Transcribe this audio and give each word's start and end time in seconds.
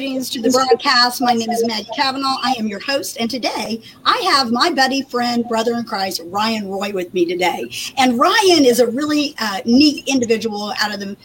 Greetings 0.00 0.30
to 0.30 0.40
the 0.40 0.48
broadcast. 0.48 1.20
My 1.20 1.34
name 1.34 1.50
is 1.50 1.62
Maggie 1.66 1.90
Kavanaugh. 1.94 2.38
I 2.42 2.54
am 2.58 2.66
your 2.66 2.80
host, 2.80 3.18
and 3.20 3.30
today 3.30 3.82
I 4.06 4.16
have 4.32 4.50
my 4.50 4.70
buddy, 4.70 5.02
friend, 5.02 5.46
brother 5.46 5.74
in 5.74 5.84
Christ, 5.84 6.22
Ryan 6.24 6.70
Roy, 6.70 6.90
with 6.90 7.12
me 7.12 7.26
today. 7.26 7.70
And 7.98 8.18
Ryan 8.18 8.64
is 8.64 8.80
a 8.80 8.86
really 8.86 9.34
uh, 9.38 9.60
neat 9.66 10.08
individual 10.08 10.72
out 10.80 10.94
of 10.94 11.00
the 11.00 11.18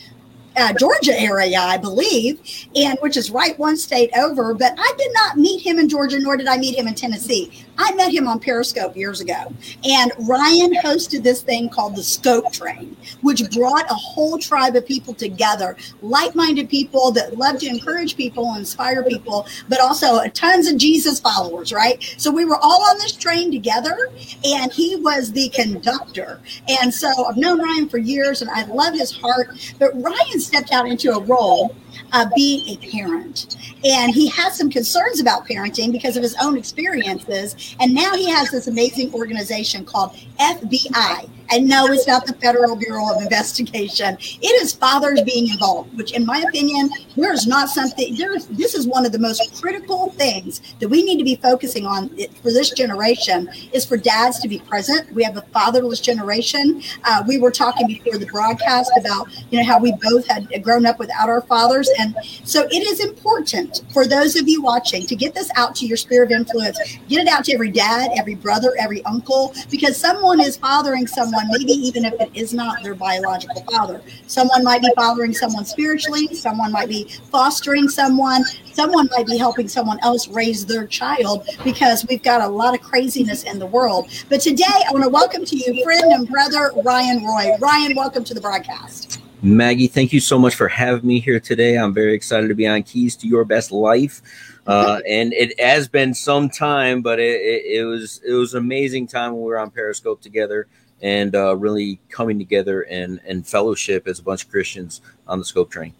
uh, 0.57 0.73
Georgia 0.73 1.17
area, 1.17 1.57
I 1.57 1.77
believe, 1.77 2.41
and 2.75 2.97
which 2.99 3.15
is 3.15 3.31
right 3.31 3.57
one 3.57 3.77
state 3.77 4.11
over. 4.17 4.53
But 4.53 4.73
I 4.77 4.93
did 4.97 5.11
not 5.13 5.37
meet 5.37 5.61
him 5.61 5.79
in 5.79 5.87
Georgia, 5.87 6.19
nor 6.19 6.35
did 6.35 6.47
I 6.47 6.57
meet 6.57 6.77
him 6.77 6.89
in 6.89 6.95
Tennessee. 6.95 7.64
I 7.77 7.93
met 7.95 8.13
him 8.13 8.27
on 8.27 8.39
Periscope 8.39 8.95
years 8.95 9.21
ago, 9.21 9.53
and 9.83 10.11
Ryan 10.19 10.75
hosted 10.75 11.23
this 11.23 11.41
thing 11.41 11.69
called 11.69 11.95
the 11.95 12.03
Scope 12.03 12.51
Train, 12.51 12.95
which 13.21 13.49
brought 13.51 13.89
a 13.89 13.95
whole 13.95 14.37
tribe 14.37 14.75
of 14.75 14.85
people 14.85 15.13
together, 15.13 15.75
like-minded 16.01 16.69
people 16.69 17.11
that 17.11 17.37
love 17.37 17.59
to 17.59 17.67
encourage 17.67 18.15
people, 18.15 18.55
inspire 18.55 19.03
people, 19.03 19.47
but 19.67 19.79
also 19.79 20.25
tons 20.29 20.67
of 20.67 20.77
Jesus 20.77 21.19
followers. 21.19 21.73
Right? 21.73 22.01
So 22.17 22.31
we 22.31 22.45
were 22.45 22.57
all 22.57 22.83
on 22.89 22.97
this 22.97 23.13
train 23.13 23.51
together, 23.51 24.09
and 24.43 24.71
he 24.71 24.95
was 24.97 25.31
the 25.31 25.49
conductor. 25.49 26.39
And 26.67 26.93
so 26.93 27.25
I've 27.25 27.37
known 27.37 27.61
Ryan 27.61 27.89
for 27.89 27.97
years, 27.97 28.41
and 28.41 28.49
I 28.51 28.65
love 28.65 28.93
his 28.93 29.11
heart. 29.11 29.73
But 29.79 29.91
Ryan 30.01 30.39
stepped 30.39 30.71
out 30.71 30.87
into 30.87 31.11
a 31.11 31.21
role 31.21 31.75
of 32.13 32.27
being 32.35 32.77
a 32.77 32.91
parent. 32.91 33.57
And 33.83 34.13
he 34.13 34.27
has 34.27 34.57
some 34.57 34.69
concerns 34.69 35.19
about 35.19 35.47
parenting 35.47 35.91
because 35.91 36.17
of 36.17 36.23
his 36.23 36.35
own 36.41 36.57
experiences. 36.57 37.64
And 37.79 37.93
now 37.93 38.13
he 38.15 38.29
has 38.29 38.51
this 38.51 38.67
amazing 38.67 39.13
organization 39.13 39.85
called 39.85 40.15
FBI, 40.39 41.29
and 41.51 41.67
no, 41.67 41.85
it's 41.87 42.07
not 42.07 42.25
the 42.25 42.33
Federal 42.33 42.75
Bureau 42.75 43.13
of 43.13 43.21
Investigation. 43.21 44.17
It 44.19 44.61
is 44.61 44.73
fathers 44.73 45.21
being 45.21 45.49
involved, 45.49 45.95
which, 45.97 46.13
in 46.13 46.25
my 46.25 46.43
opinion, 46.47 46.89
there 47.15 47.33
is 47.33 47.45
not 47.45 47.69
something. 47.69 48.15
There's 48.15 48.47
this 48.47 48.73
is 48.73 48.87
one 48.87 49.05
of 49.05 49.11
the 49.11 49.19
most 49.19 49.61
critical 49.61 50.11
things 50.11 50.61
that 50.79 50.87
we 50.87 51.03
need 51.03 51.17
to 51.17 51.23
be 51.23 51.35
focusing 51.35 51.85
on 51.85 52.09
for 52.09 52.51
this 52.51 52.71
generation 52.71 53.49
is 53.73 53.85
for 53.85 53.97
dads 53.97 54.39
to 54.39 54.47
be 54.47 54.59
present. 54.59 55.11
We 55.13 55.23
have 55.23 55.37
a 55.37 55.41
fatherless 55.41 55.99
generation. 55.99 56.81
Uh, 57.03 57.23
we 57.27 57.37
were 57.37 57.51
talking 57.51 57.87
before 57.87 58.17
the 58.17 58.25
broadcast 58.27 58.91
about 58.99 59.27
you 59.51 59.59
know 59.59 59.65
how 59.65 59.79
we 59.79 59.93
both 60.01 60.27
had 60.27 60.47
grown 60.63 60.85
up 60.85 60.99
without 60.99 61.29
our 61.29 61.41
fathers, 61.41 61.89
and 61.99 62.15
so 62.43 62.63
it 62.71 62.87
is 62.87 62.99
important 62.99 63.83
for 63.93 64.07
those 64.07 64.35
of 64.35 64.47
you 64.47 64.61
watching 64.61 65.05
to 65.05 65.15
get 65.15 65.35
this 65.35 65.49
out 65.55 65.75
to 65.75 65.85
your 65.85 65.97
sphere 65.97 66.23
of 66.23 66.31
influence. 66.31 66.79
Get 67.07 67.21
it 67.21 67.27
out 67.27 67.45
to 67.45 67.53
every 67.53 67.71
dad, 67.71 68.11
every 68.17 68.35
brother, 68.35 68.73
every 68.79 69.03
uncle, 69.05 69.53
because 69.69 69.97
someone 69.97 70.41
is 70.41 70.57
fathering 70.57 71.07
someone 71.07 71.34
someone, 71.35 71.57
maybe 71.57 71.73
even 71.73 72.05
if 72.05 72.13
it 72.19 72.29
is 72.33 72.53
not 72.53 72.81
their 72.83 72.95
biological 72.95 73.61
father. 73.63 74.01
Someone 74.27 74.63
might 74.63 74.81
be 74.81 74.91
fathering 74.95 75.33
someone 75.33 75.65
spiritually, 75.65 76.27
someone 76.33 76.71
might 76.71 76.89
be 76.89 77.07
fostering 77.31 77.87
someone, 77.87 78.43
someone 78.73 79.09
might 79.15 79.25
be 79.25 79.37
helping 79.37 79.67
someone 79.67 79.99
else 80.01 80.27
raise 80.27 80.65
their 80.65 80.87
child 80.87 81.47
because 81.63 82.05
we've 82.07 82.23
got 82.23 82.41
a 82.41 82.47
lot 82.47 82.73
of 82.73 82.81
craziness 82.81 83.43
in 83.43 83.59
the 83.59 83.65
world. 83.65 84.07
But 84.29 84.41
today, 84.41 84.63
I 84.65 84.91
want 84.91 85.03
to 85.03 85.09
welcome 85.09 85.45
to 85.45 85.55
you 85.55 85.83
friend 85.83 86.11
and 86.11 86.27
brother 86.27 86.71
Ryan 86.83 87.23
Roy. 87.23 87.51
Ryan, 87.59 87.95
welcome 87.95 88.23
to 88.25 88.33
the 88.33 88.41
broadcast. 88.41 89.21
Maggie, 89.41 89.87
thank 89.87 90.11
you 90.11 90.19
so 90.19 90.39
much 90.39 90.55
for 90.55 90.67
having 90.67 91.05
me 91.05 91.19
here 91.19 91.39
today. 91.39 91.77
I'm 91.77 91.93
very 91.93 92.13
excited 92.13 92.47
to 92.47 92.55
be 92.55 92.65
on 92.65 92.81
Keys 92.83 93.15
to 93.17 93.27
Your 93.27 93.45
Best 93.45 93.71
Life. 93.71 94.21
Uh, 94.65 95.01
and 95.07 95.33
it 95.33 95.59
has 95.59 95.87
been 95.87 96.13
some 96.13 96.49
time, 96.49 97.01
but 97.01 97.19
it, 97.19 97.41
it, 97.41 97.79
it, 97.79 97.83
was 97.83 98.21
it 98.25 98.33
was 98.33 98.55
amazing 98.55 99.05
time 99.05 99.33
when 99.33 99.41
we 99.41 99.47
were 99.47 99.59
on 99.59 99.69
Periscope 99.69 100.21
together 100.21 100.67
and 101.05 101.35
uh, 101.35 101.55
really 101.55 101.99
coming 102.09 102.39
together 102.39 102.81
and, 102.81 103.21
and 103.27 103.45
fellowship 103.45 104.07
as 104.07 104.17
a 104.17 104.23
bunch 104.23 104.43
of 104.43 104.49
Christians 104.49 105.01
on 105.27 105.37
the 105.37 105.45
scope 105.45 105.69
train. 105.69 105.93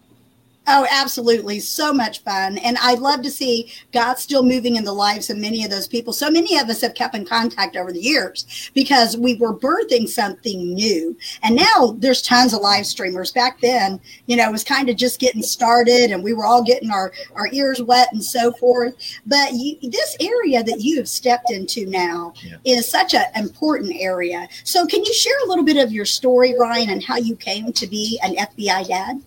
Oh, 0.68 0.88
absolutely. 0.90 1.60
So 1.60 1.94
much 1.94 2.24
fun. 2.24 2.58
And 2.58 2.78
I'd 2.82 3.00
love 3.00 3.22
to 3.22 3.32
see 3.32 3.72
God 3.92 4.16
still 4.16 4.44
moving 4.44 4.76
in 4.76 4.84
the 4.84 4.94
lives 4.94 5.30
of 5.30 5.38
many 5.38 5.64
of 5.64 5.70
those 5.70 5.88
people. 5.88 6.12
So 6.12 6.30
many 6.30 6.58
of 6.58 6.70
us 6.70 6.82
have 6.82 6.96
kept 6.96 7.16
in 7.16 7.26
contact 7.26 7.76
over 7.76 7.92
the 7.92 8.02
years 8.02 8.72
because 8.74 9.16
we 9.16 9.36
were 9.36 9.54
birthing 9.56 10.10
something 10.10 10.74
new. 10.74 11.16
And 11.44 11.56
now 11.56 11.96
there's 12.00 12.22
tons 12.22 12.54
of 12.54 12.62
live 12.62 12.88
streamers. 12.88 13.32
Back 13.32 13.62
then, 13.62 14.00
you 14.26 14.36
know, 14.36 14.50
it 14.50 14.52
was 14.52 14.64
kind 14.64 14.90
of 14.90 14.96
just 14.96 15.20
getting 15.20 15.44
started 15.44 16.12
and 16.12 16.24
we 16.24 16.34
were 16.34 16.46
all 16.46 16.64
getting 16.64 16.90
our, 16.90 17.12
our 17.36 17.48
ears 17.52 17.82
wet 17.82 18.12
and 18.12 18.24
so 18.24 18.52
forth. 18.54 18.96
But 19.26 19.54
you, 19.54 19.78
this 19.84 20.18
area 20.20 20.64
that 20.64 20.82
you 20.82 20.98
have 20.98 21.10
stepped 21.10 21.52
into 21.52 21.86
now 21.86 22.34
yeah. 22.44 22.58
is 22.66 22.90
such 22.90 23.14
an 23.14 23.26
important 23.36 23.94
area. 24.00 24.48
So 24.64 24.88
can 24.88 25.04
you 25.04 25.14
share 25.14 25.38
a 25.46 25.48
little 25.48 25.64
bit 25.64 25.78
of 25.78 25.92
your 25.92 26.06
story, 26.06 26.56
Ryan, 26.58 26.90
and 26.90 27.04
how 27.04 27.18
you 27.18 27.36
came 27.36 27.72
to 27.72 27.88
be 27.88 28.20
an 28.24 28.36
FBI 28.36 28.88
dad? 28.88 29.22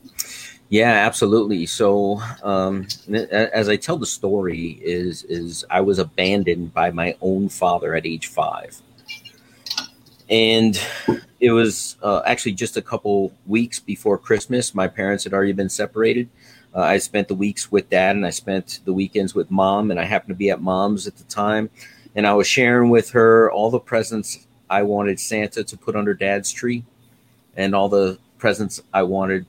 Yeah, 0.71 0.91
absolutely. 0.91 1.65
So, 1.65 2.21
um, 2.43 2.87
as 3.31 3.71
I 3.71 3.77
tell 3.77 3.97
the 3.97 4.05
story, 4.05 4.79
is 4.83 5.23
is 5.25 5.65
I 5.71 5.81
was 5.81 5.99
abandoned 5.99 6.75
by 6.75 6.91
my 6.91 7.17
own 7.23 7.49
father 7.49 7.95
at 7.95 8.05
age 8.05 8.27
five, 8.27 8.77
and 10.29 10.79
it 11.41 11.53
was 11.53 11.97
uh, 12.03 12.21
actually 12.27 12.53
just 12.53 12.77
a 12.77 12.83
couple 12.83 13.33
weeks 13.47 13.81
before 13.81 14.19
Christmas. 14.19 14.75
My 14.75 14.89
parents 14.89 15.25
had 15.25 15.33
already 15.33 15.53
been 15.55 15.71
separated. 15.71 16.29
Uh, 16.75 16.81
I 16.81 16.99
spent 16.99 17.29
the 17.29 17.35
weeks 17.35 17.73
with 17.73 17.89
dad, 17.89 18.17
and 18.17 18.27
I 18.27 18.31
spent 18.31 18.81
the 18.85 18.93
weekends 18.93 19.35
with 19.35 19.51
mom. 19.51 19.91
And 19.91 19.99
I 19.99 20.05
happened 20.05 20.35
to 20.35 20.39
be 20.39 20.51
at 20.51 20.61
mom's 20.61 21.07
at 21.07 21.17
the 21.17 21.25
time, 21.25 21.71
and 22.15 22.27
I 22.27 22.35
was 22.35 22.47
sharing 22.47 22.91
with 22.91 23.11
her 23.13 23.51
all 23.51 23.71
the 23.71 23.81
presents 23.81 24.47
I 24.69 24.83
wanted 24.83 25.19
Santa 25.19 25.65
to 25.65 25.77
put 25.79 25.97
under 25.97 26.13
dad's 26.13 26.53
tree, 26.53 26.85
and 27.57 27.75
all 27.75 27.89
the 27.89 28.19
presents 28.37 28.83
I 28.93 29.05
wanted 29.05 29.47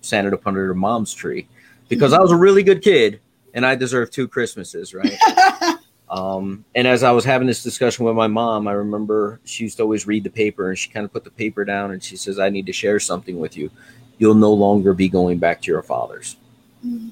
Santa 0.00 0.34
up 0.34 0.46
under 0.46 0.66
her 0.66 0.74
mom's 0.74 1.14
tree 1.14 1.48
because 1.88 2.12
I 2.12 2.20
was 2.20 2.32
a 2.32 2.36
really 2.36 2.62
good 2.62 2.82
kid 2.82 3.20
and 3.54 3.64
I 3.64 3.74
deserve 3.74 4.10
two 4.10 4.28
Christmases, 4.28 4.94
right? 4.94 5.16
um, 6.10 6.64
and 6.74 6.86
as 6.86 7.02
I 7.02 7.10
was 7.10 7.24
having 7.24 7.46
this 7.46 7.62
discussion 7.62 8.04
with 8.04 8.14
my 8.14 8.26
mom, 8.26 8.68
I 8.68 8.72
remember 8.72 9.40
she 9.44 9.64
used 9.64 9.78
to 9.78 9.82
always 9.82 10.06
read 10.06 10.24
the 10.24 10.30
paper 10.30 10.68
and 10.68 10.78
she 10.78 10.90
kind 10.90 11.04
of 11.04 11.12
put 11.12 11.24
the 11.24 11.30
paper 11.30 11.64
down 11.64 11.92
and 11.92 12.02
she 12.02 12.16
says, 12.16 12.38
I 12.38 12.50
need 12.50 12.66
to 12.66 12.72
share 12.72 13.00
something 13.00 13.38
with 13.38 13.56
you. 13.56 13.70
You'll 14.18 14.34
no 14.34 14.52
longer 14.52 14.94
be 14.94 15.08
going 15.08 15.38
back 15.38 15.62
to 15.62 15.70
your 15.70 15.82
father's. 15.82 16.36
Mm-hmm. 16.84 17.08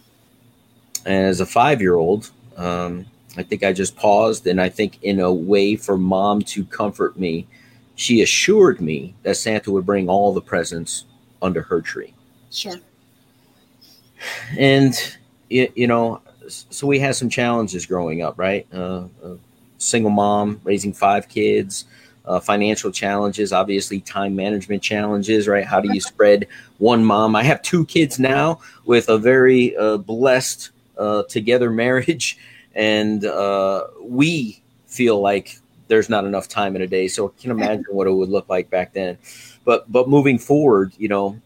And 1.06 1.26
as 1.26 1.40
a 1.40 1.46
five 1.46 1.80
year 1.80 1.94
old, 1.94 2.30
um, 2.56 3.06
I 3.36 3.42
think 3.42 3.62
I 3.62 3.72
just 3.72 3.96
paused 3.96 4.46
and 4.46 4.60
I 4.60 4.68
think, 4.68 5.02
in 5.02 5.20
a 5.20 5.32
way 5.32 5.76
for 5.76 5.96
mom 5.96 6.42
to 6.42 6.64
comfort 6.64 7.18
me, 7.18 7.46
she 7.94 8.22
assured 8.22 8.80
me 8.80 9.14
that 9.22 9.36
Santa 9.36 9.70
would 9.70 9.86
bring 9.86 10.08
all 10.08 10.32
the 10.32 10.40
presents 10.40 11.04
under 11.42 11.62
her 11.62 11.80
tree. 11.80 12.14
Sure. 12.50 12.76
And 14.58 14.94
you, 15.48 15.70
you 15.74 15.86
know, 15.86 16.20
so 16.48 16.86
we 16.86 16.98
had 16.98 17.16
some 17.16 17.28
challenges 17.28 17.86
growing 17.86 18.22
up, 18.22 18.38
right? 18.38 18.66
Uh, 18.72 19.04
single 19.78 20.10
mom 20.10 20.60
raising 20.64 20.92
five 20.92 21.28
kids, 21.28 21.84
uh, 22.24 22.40
financial 22.40 22.90
challenges, 22.90 23.52
obviously 23.52 24.00
time 24.00 24.34
management 24.34 24.82
challenges, 24.82 25.46
right? 25.48 25.64
How 25.64 25.80
do 25.80 25.92
you 25.92 26.00
spread 26.00 26.46
one 26.78 27.04
mom? 27.04 27.36
I 27.36 27.42
have 27.42 27.62
two 27.62 27.84
kids 27.86 28.18
now 28.18 28.60
with 28.84 29.08
a 29.08 29.18
very 29.18 29.76
uh, 29.76 29.98
blessed 29.98 30.70
uh, 30.98 31.24
together 31.24 31.70
marriage, 31.84 32.38
and 32.74 33.24
uh, 33.24 33.84
we 34.02 34.60
feel 34.86 35.20
like 35.20 35.58
there's 35.88 36.08
not 36.08 36.24
enough 36.24 36.48
time 36.48 36.74
in 36.74 36.82
a 36.82 36.86
day. 36.86 37.06
So 37.06 37.28
I 37.28 37.40
can 37.40 37.50
imagine 37.50 37.84
what 37.90 38.06
it 38.06 38.12
would 38.12 38.28
look 38.28 38.48
like 38.48 38.70
back 38.70 38.92
then. 38.92 39.18
But 39.64 39.90
but 39.90 40.08
moving 40.08 40.38
forward, 40.38 40.92
you 40.98 41.08
know, 41.08 41.40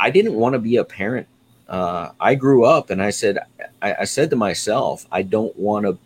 I 0.00 0.08
didn't 0.10 0.34
want 0.34 0.54
to 0.54 0.58
be 0.58 0.76
a 0.76 0.84
parent. 0.84 1.28
Uh, 1.68 2.10
I 2.18 2.34
grew 2.34 2.64
up 2.64 2.88
and 2.88 3.02
I 3.02 3.10
said, 3.10 3.38
I, 3.82 3.94
I 4.00 4.04
said 4.04 4.30
to 4.30 4.36
myself, 4.36 5.06
I 5.12 5.22
don't 5.22 5.54
want 5.56 5.84
to 5.84 5.98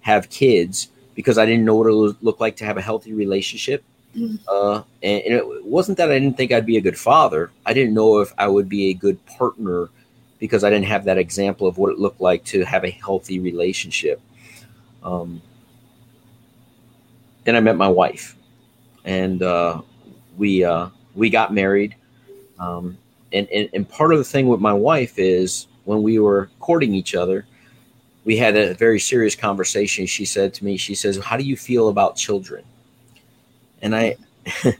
have 0.00 0.30
kids 0.30 0.88
because 1.14 1.36
I 1.36 1.44
didn't 1.44 1.64
know 1.64 1.74
what 1.74 1.88
it 1.88 1.94
would 1.94 2.16
look 2.22 2.40
like 2.40 2.56
to 2.56 2.64
have 2.64 2.78
a 2.78 2.82
healthy 2.82 3.12
relationship. 3.12 3.84
Mm-hmm. 4.16 4.36
Uh, 4.48 4.82
and, 5.02 5.22
and, 5.22 5.34
it 5.34 5.64
wasn't 5.64 5.98
that 5.98 6.10
I 6.10 6.18
didn't 6.18 6.36
think 6.36 6.52
I'd 6.52 6.66
be 6.66 6.76
a 6.76 6.82
good 6.82 6.98
father. 6.98 7.50
I 7.66 7.74
didn't 7.74 7.94
know 7.94 8.20
if 8.20 8.32
I 8.38 8.46
would 8.46 8.68
be 8.68 8.90
a 8.90 8.94
good 8.94 9.24
partner 9.26 9.88
because 10.38 10.64
I 10.64 10.70
didn't 10.70 10.86
have 10.86 11.04
that 11.04 11.18
example 11.18 11.66
of 11.66 11.78
what 11.78 11.92
it 11.92 11.98
looked 11.98 12.20
like 12.20 12.44
to 12.46 12.64
have 12.64 12.84
a 12.84 12.90
healthy 12.90 13.40
relationship. 13.40 14.20
Um, 15.02 15.40
then 17.44 17.56
I 17.56 17.60
met 17.60 17.76
my 17.76 17.88
wife, 17.88 18.36
and 19.04 19.42
uh, 19.42 19.80
we 20.36 20.62
uh, 20.62 20.88
we 21.14 21.30
got 21.30 21.52
married. 21.52 21.96
Um, 22.58 22.98
and, 23.32 23.48
and, 23.48 23.68
and 23.72 23.88
part 23.88 24.12
of 24.12 24.18
the 24.18 24.24
thing 24.24 24.48
with 24.48 24.60
my 24.60 24.72
wife 24.72 25.18
is 25.18 25.66
when 25.84 26.02
we 26.02 26.18
were 26.18 26.50
courting 26.60 26.94
each 26.94 27.14
other, 27.14 27.46
we 28.24 28.36
had 28.36 28.56
a 28.56 28.74
very 28.74 29.00
serious 29.00 29.34
conversation. 29.34 30.06
She 30.06 30.24
said 30.24 30.54
to 30.54 30.64
me, 30.64 30.76
she 30.76 30.94
says, 30.94 31.18
How 31.18 31.36
do 31.36 31.44
you 31.44 31.56
feel 31.56 31.88
about 31.88 32.16
children? 32.16 32.64
And 33.80 33.96
I, 33.96 34.16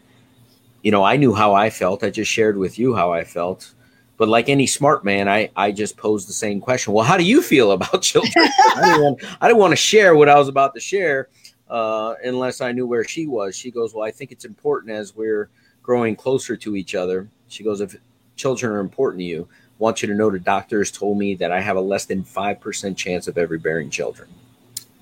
you 0.82 0.90
know, 0.90 1.02
I 1.02 1.16
knew 1.16 1.34
how 1.34 1.54
I 1.54 1.70
felt. 1.70 2.04
I 2.04 2.10
just 2.10 2.30
shared 2.30 2.56
with 2.56 2.78
you 2.78 2.94
how 2.94 3.12
I 3.12 3.24
felt. 3.24 3.72
But 4.16 4.28
like 4.28 4.48
any 4.48 4.66
smart 4.66 5.04
man, 5.04 5.28
I, 5.28 5.50
I 5.56 5.72
just 5.72 5.96
posed 5.96 6.28
the 6.28 6.32
same 6.32 6.60
question. 6.60 6.92
Well, 6.92 7.04
how 7.04 7.16
do 7.16 7.24
you 7.24 7.42
feel 7.42 7.72
about 7.72 8.02
children? 8.02 8.32
I, 8.36 8.80
didn't 8.84 9.02
want, 9.02 9.24
I 9.40 9.48
didn't 9.48 9.60
want 9.60 9.72
to 9.72 9.76
share 9.76 10.14
what 10.14 10.28
I 10.28 10.38
was 10.38 10.48
about 10.48 10.74
to 10.74 10.80
share 10.80 11.28
uh, 11.68 12.14
unless 12.22 12.60
I 12.60 12.70
knew 12.70 12.86
where 12.86 13.02
she 13.02 13.26
was. 13.26 13.56
She 13.56 13.72
goes, 13.72 13.94
Well, 13.94 14.04
I 14.06 14.12
think 14.12 14.30
it's 14.30 14.44
important 14.44 14.92
as 14.92 15.16
we're 15.16 15.48
growing 15.82 16.14
closer 16.14 16.56
to 16.58 16.76
each 16.76 16.94
other. 16.94 17.28
She 17.48 17.64
goes, 17.64 17.80
If 17.80 17.96
children 18.42 18.72
are 18.72 18.80
important 18.80 19.20
to 19.20 19.24
you, 19.24 19.48
want 19.78 20.02
you 20.02 20.08
to 20.08 20.14
know 20.14 20.30
the 20.30 20.38
doctors 20.40 20.90
told 20.90 21.16
me 21.16 21.36
that 21.36 21.52
I 21.52 21.60
have 21.60 21.76
a 21.76 21.80
less 21.80 22.06
than 22.06 22.24
5% 22.24 22.96
chance 22.96 23.28
of 23.28 23.38
ever 23.38 23.56
bearing 23.56 23.88
children. 23.88 24.28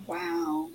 Wow. 0.06 0.68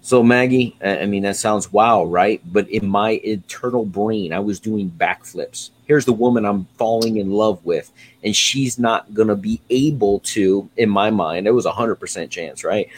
So, 0.00 0.20
Maggie, 0.20 0.76
I 0.84 1.06
mean, 1.06 1.22
that 1.22 1.36
sounds 1.36 1.72
wow, 1.72 2.04
right? 2.04 2.40
But 2.52 2.68
in 2.68 2.88
my 2.88 3.10
internal 3.22 3.84
brain, 3.84 4.32
I 4.32 4.40
was 4.40 4.58
doing 4.58 4.90
backflips. 4.90 5.70
Here's 5.86 6.04
the 6.04 6.12
woman 6.12 6.44
I'm 6.44 6.66
falling 6.76 7.18
in 7.18 7.30
love 7.30 7.64
with, 7.64 7.92
and 8.24 8.34
she's 8.34 8.80
not 8.80 9.14
going 9.14 9.28
to 9.28 9.36
be 9.36 9.60
able 9.70 10.18
to, 10.34 10.68
in 10.76 10.90
my 10.90 11.10
mind, 11.10 11.46
it 11.46 11.52
was 11.52 11.66
a 11.66 11.72
100% 11.72 12.30
chance, 12.30 12.64
right? 12.64 12.88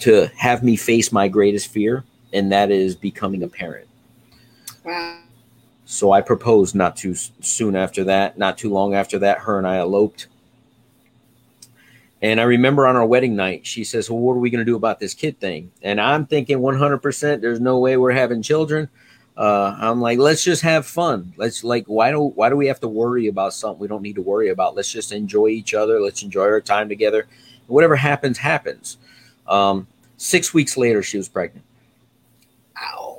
To 0.00 0.30
have 0.36 0.62
me 0.62 0.76
face 0.76 1.10
my 1.10 1.26
greatest 1.26 1.66
fear, 1.68 2.04
and 2.32 2.52
that 2.52 2.70
is 2.70 2.94
becoming 2.94 3.42
a 3.42 3.48
parent. 3.48 3.88
Wow. 4.84 5.23
So 5.84 6.12
I 6.12 6.20
proposed 6.20 6.74
not 6.74 6.96
too 6.96 7.14
soon 7.14 7.76
after 7.76 8.04
that, 8.04 8.38
not 8.38 8.56
too 8.56 8.70
long 8.70 8.94
after 8.94 9.18
that. 9.20 9.38
Her 9.38 9.58
and 9.58 9.66
I 9.66 9.76
eloped. 9.76 10.28
And 12.22 12.40
I 12.40 12.44
remember 12.44 12.86
on 12.86 12.96
our 12.96 13.04
wedding 13.04 13.36
night, 13.36 13.66
she 13.66 13.84
says, 13.84 14.08
Well, 14.08 14.18
what 14.18 14.32
are 14.32 14.38
we 14.38 14.48
going 14.48 14.64
to 14.64 14.64
do 14.64 14.76
about 14.76 14.98
this 14.98 15.12
kid 15.12 15.38
thing? 15.40 15.70
And 15.82 16.00
I'm 16.00 16.24
thinking 16.24 16.58
100%, 16.58 17.40
there's 17.42 17.60
no 17.60 17.78
way 17.78 17.98
we're 17.98 18.12
having 18.12 18.40
children. 18.40 18.88
Uh, 19.36 19.76
I'm 19.78 20.00
like, 20.00 20.18
let's 20.18 20.44
just 20.44 20.62
have 20.62 20.86
fun. 20.86 21.34
Let's 21.36 21.64
like, 21.64 21.86
why 21.86 22.12
do 22.12 22.20
why 22.20 22.50
do 22.50 22.56
we 22.56 22.68
have 22.68 22.80
to 22.80 22.88
worry 22.88 23.26
about 23.26 23.52
something 23.52 23.80
we 23.80 23.88
don't 23.88 24.02
need 24.02 24.14
to 24.14 24.22
worry 24.22 24.48
about? 24.48 24.76
Let's 24.76 24.92
just 24.92 25.10
enjoy 25.10 25.48
each 25.48 25.74
other. 25.74 26.00
Let's 26.00 26.22
enjoy 26.22 26.44
our 26.44 26.60
time 26.60 26.88
together. 26.88 27.26
Whatever 27.66 27.96
happens, 27.96 28.38
happens. 28.38 28.96
Um, 29.48 29.88
six 30.16 30.54
weeks 30.54 30.76
later, 30.76 31.02
she 31.02 31.16
was 31.16 31.28
pregnant. 31.28 31.64
Ow. 32.80 33.13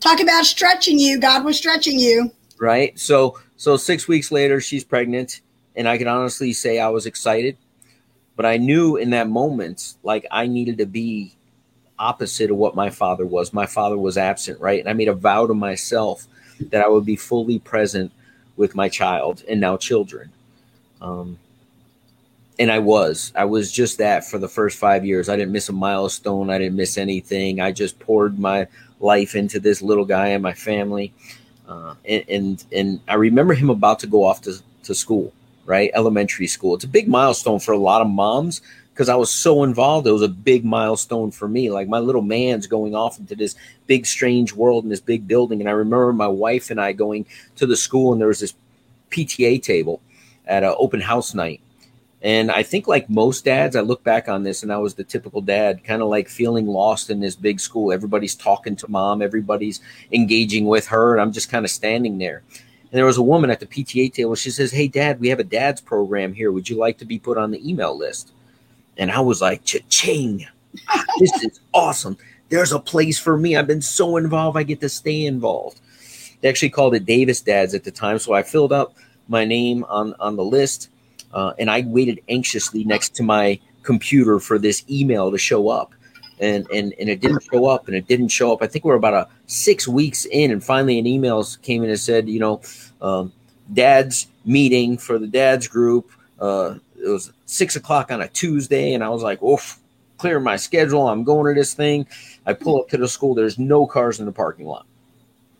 Talk 0.00 0.20
about 0.20 0.46
stretching 0.46 0.98
you. 0.98 1.20
God 1.20 1.44
was 1.44 1.56
stretching 1.58 1.98
you. 1.98 2.32
Right. 2.58 2.98
So 2.98 3.38
so 3.56 3.76
six 3.76 4.08
weeks 4.08 4.32
later, 4.32 4.60
she's 4.60 4.84
pregnant, 4.84 5.42
and 5.76 5.86
I 5.86 5.98
can 5.98 6.08
honestly 6.08 6.52
say 6.52 6.78
I 6.78 6.88
was 6.88 7.06
excited, 7.06 7.58
but 8.36 8.46
I 8.46 8.56
knew 8.56 8.96
in 8.96 9.10
that 9.10 9.28
moment 9.28 9.94
like 10.02 10.26
I 10.30 10.46
needed 10.46 10.78
to 10.78 10.86
be 10.86 11.34
opposite 11.98 12.50
of 12.50 12.56
what 12.56 12.74
my 12.74 12.88
father 12.90 13.26
was. 13.26 13.52
My 13.52 13.66
father 13.66 13.98
was 13.98 14.16
absent, 14.16 14.58
right? 14.60 14.80
And 14.80 14.88
I 14.88 14.94
made 14.94 15.08
a 15.08 15.14
vow 15.14 15.46
to 15.46 15.54
myself 15.54 16.26
that 16.70 16.82
I 16.82 16.88
would 16.88 17.04
be 17.04 17.16
fully 17.16 17.58
present 17.58 18.10
with 18.56 18.74
my 18.74 18.88
child 18.88 19.44
and 19.48 19.60
now 19.60 19.76
children. 19.76 20.30
Um, 21.00 21.38
and 22.58 22.70
I 22.70 22.78
was. 22.78 23.32
I 23.34 23.46
was 23.46 23.72
just 23.72 23.98
that 23.98 24.24
for 24.24 24.38
the 24.38 24.48
first 24.48 24.78
five 24.78 25.04
years. 25.04 25.28
I 25.28 25.36
didn't 25.36 25.52
miss 25.52 25.68
a 25.68 25.72
milestone. 25.72 26.50
I 26.50 26.58
didn't 26.58 26.76
miss 26.76 26.98
anything. 26.98 27.60
I 27.60 27.72
just 27.72 27.98
poured 27.98 28.38
my 28.38 28.66
life 29.00 29.34
into 29.34 29.58
this 29.58 29.82
little 29.82 30.04
guy 30.04 30.28
and 30.28 30.42
my 30.42 30.52
family. 30.52 31.12
Uh, 31.68 31.94
and, 32.04 32.24
and, 32.28 32.64
and 32.72 33.00
I 33.08 33.14
remember 33.14 33.54
him 33.54 33.70
about 33.70 33.98
to 34.00 34.06
go 34.06 34.24
off 34.24 34.42
to, 34.42 34.56
to 34.84 34.94
school, 34.94 35.32
right? 35.64 35.90
Elementary 35.94 36.46
school. 36.46 36.74
It's 36.74 36.84
a 36.84 36.88
big 36.88 37.08
milestone 37.08 37.60
for 37.60 37.72
a 37.72 37.78
lot 37.78 38.02
of 38.02 38.08
moms 38.08 38.60
because 38.92 39.08
I 39.08 39.14
was 39.14 39.30
so 39.30 39.62
involved. 39.62 40.06
It 40.06 40.12
was 40.12 40.22
a 40.22 40.28
big 40.28 40.64
milestone 40.64 41.30
for 41.30 41.48
me. 41.48 41.70
Like 41.70 41.88
my 41.88 41.98
little 41.98 42.22
man's 42.22 42.66
going 42.66 42.94
off 42.94 43.18
into 43.18 43.34
this 43.34 43.54
big, 43.86 44.04
strange 44.04 44.52
world 44.52 44.84
in 44.84 44.90
this 44.90 45.00
big 45.00 45.26
building. 45.26 45.60
And 45.60 45.68
I 45.68 45.72
remember 45.72 46.12
my 46.12 46.28
wife 46.28 46.70
and 46.70 46.80
I 46.80 46.92
going 46.92 47.24
to 47.56 47.66
the 47.66 47.76
school, 47.76 48.12
and 48.12 48.20
there 48.20 48.28
was 48.28 48.40
this 48.40 48.54
PTA 49.10 49.62
table 49.62 50.02
at 50.46 50.64
an 50.64 50.74
open 50.76 51.00
house 51.00 51.34
night. 51.34 51.60
And 52.22 52.50
I 52.50 52.62
think, 52.62 52.86
like 52.86 53.08
most 53.08 53.46
dads, 53.46 53.76
I 53.76 53.80
look 53.80 54.04
back 54.04 54.28
on 54.28 54.42
this 54.42 54.62
and 54.62 54.70
I 54.70 54.76
was 54.76 54.94
the 54.94 55.04
typical 55.04 55.40
dad, 55.40 55.82
kind 55.84 56.02
of 56.02 56.08
like 56.08 56.28
feeling 56.28 56.66
lost 56.66 57.08
in 57.08 57.20
this 57.20 57.34
big 57.34 57.60
school. 57.60 57.92
Everybody's 57.92 58.34
talking 58.34 58.76
to 58.76 58.90
mom, 58.90 59.22
everybody's 59.22 59.80
engaging 60.12 60.66
with 60.66 60.86
her, 60.88 61.12
and 61.12 61.22
I'm 61.22 61.32
just 61.32 61.50
kind 61.50 61.64
of 61.64 61.70
standing 61.70 62.18
there. 62.18 62.42
And 62.90 62.98
there 62.98 63.06
was 63.06 63.16
a 63.16 63.22
woman 63.22 63.50
at 63.50 63.60
the 63.60 63.66
PTA 63.66 64.12
table. 64.12 64.34
She 64.34 64.50
says, 64.50 64.70
Hey, 64.70 64.86
dad, 64.86 65.20
we 65.20 65.28
have 65.28 65.38
a 65.38 65.44
dad's 65.44 65.80
program 65.80 66.34
here. 66.34 66.52
Would 66.52 66.68
you 66.68 66.76
like 66.76 66.98
to 66.98 67.04
be 67.06 67.18
put 67.18 67.38
on 67.38 67.52
the 67.52 67.68
email 67.68 67.96
list? 67.96 68.32
And 68.98 69.10
I 69.10 69.20
was 69.20 69.40
like, 69.40 69.64
Cha-ching. 69.64 70.46
this 71.18 71.42
is 71.42 71.60
awesome. 71.72 72.18
There's 72.50 72.72
a 72.72 72.80
place 72.80 73.18
for 73.18 73.38
me. 73.38 73.56
I've 73.56 73.66
been 73.66 73.80
so 73.80 74.16
involved, 74.16 74.58
I 74.58 74.64
get 74.64 74.80
to 74.80 74.88
stay 74.88 75.24
involved. 75.24 75.80
They 76.40 76.48
actually 76.48 76.70
called 76.70 76.94
it 76.94 77.06
Davis 77.06 77.40
Dads 77.40 77.74
at 77.74 77.84
the 77.84 77.90
time. 77.90 78.18
So 78.18 78.34
I 78.34 78.42
filled 78.42 78.72
up 78.72 78.96
my 79.28 79.44
name 79.44 79.84
on, 79.88 80.14
on 80.20 80.36
the 80.36 80.44
list 80.44 80.90
uh, 81.32 81.52
and 81.58 81.70
I 81.70 81.82
waited 81.86 82.20
anxiously 82.28 82.84
next 82.84 83.14
to 83.16 83.22
my 83.22 83.60
computer 83.82 84.38
for 84.38 84.58
this 84.58 84.84
email 84.90 85.30
to 85.30 85.38
show 85.38 85.68
up. 85.68 85.94
And, 86.40 86.66
and, 86.70 86.94
and 86.98 87.08
it 87.10 87.20
didn't 87.20 87.42
show 87.42 87.66
up 87.66 87.86
and 87.86 87.96
it 87.96 88.08
didn't 88.08 88.28
show 88.28 88.52
up. 88.52 88.62
I 88.62 88.66
think 88.66 88.84
we 88.84 88.90
are 88.92 88.94
about 88.94 89.14
a 89.14 89.28
six 89.46 89.86
weeks 89.86 90.24
in, 90.24 90.50
and 90.50 90.64
finally 90.64 90.98
an 90.98 91.06
email 91.06 91.44
came 91.62 91.84
in 91.84 91.90
and 91.90 92.00
said, 92.00 92.28
you 92.28 92.40
know, 92.40 92.62
um, 93.02 93.32
dad's 93.72 94.26
meeting 94.44 94.96
for 94.96 95.18
the 95.18 95.26
dad's 95.26 95.68
group. 95.68 96.10
Uh, 96.38 96.76
it 96.96 97.08
was 97.08 97.32
six 97.44 97.76
o'clock 97.76 98.10
on 98.10 98.22
a 98.22 98.28
Tuesday, 98.28 98.94
and 98.94 99.04
I 99.04 99.10
was 99.10 99.22
like, 99.22 99.42
oof, 99.42 99.78
clear 100.16 100.40
my 100.40 100.56
schedule. 100.56 101.08
I'm 101.08 101.24
going 101.24 101.54
to 101.54 101.60
this 101.60 101.74
thing. 101.74 102.06
I 102.46 102.54
pull 102.54 102.80
up 102.80 102.88
to 102.88 102.96
the 102.96 103.08
school. 103.08 103.34
There's 103.34 103.58
no 103.58 103.86
cars 103.86 104.18
in 104.18 104.26
the 104.26 104.32
parking 104.32 104.66
lot. 104.66 104.86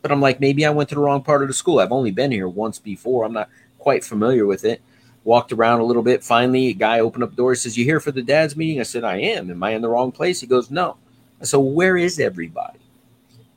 But 0.01 0.11
I'm 0.11 0.21
like, 0.21 0.39
maybe 0.39 0.65
I 0.65 0.71
went 0.71 0.89
to 0.89 0.95
the 0.95 1.01
wrong 1.01 1.21
part 1.21 1.43
of 1.43 1.47
the 1.47 1.53
school. 1.53 1.79
I've 1.79 1.91
only 1.91 2.09
been 2.09 2.31
here 2.31 2.47
once 2.47 2.79
before. 2.79 3.23
I'm 3.23 3.33
not 3.33 3.49
quite 3.77 4.03
familiar 4.03 4.47
with 4.47 4.65
it 4.65 4.81
walked 5.23 5.51
around 5.51 5.79
a 5.79 5.83
little 5.83 6.03
bit. 6.03 6.23
Finally, 6.23 6.67
a 6.67 6.73
guy 6.73 6.99
opened 6.99 7.23
up 7.23 7.31
the 7.31 7.35
door. 7.35 7.51
He 7.51 7.57
says, 7.57 7.77
You 7.77 7.85
here 7.85 7.99
for 7.99 8.11
the 8.11 8.21
dad's 8.21 8.55
meeting? 8.55 8.79
I 8.79 8.83
said, 8.83 9.03
I 9.03 9.17
am. 9.17 9.49
Am 9.49 9.63
I 9.63 9.71
in 9.71 9.81
the 9.81 9.89
wrong 9.89 10.11
place? 10.11 10.41
He 10.41 10.47
goes, 10.47 10.71
No. 10.71 10.97
I 11.39 11.45
said, 11.45 11.57
well, 11.57 11.71
Where 11.71 11.97
is 11.97 12.19
everybody? 12.19 12.79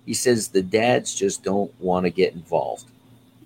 He 0.07 0.15
says, 0.15 0.49
The 0.49 0.63
dads 0.63 1.15
just 1.15 1.43
don't 1.43 1.73
want 1.81 2.05
to 2.05 2.11
get 2.11 2.35
involved. 2.35 2.87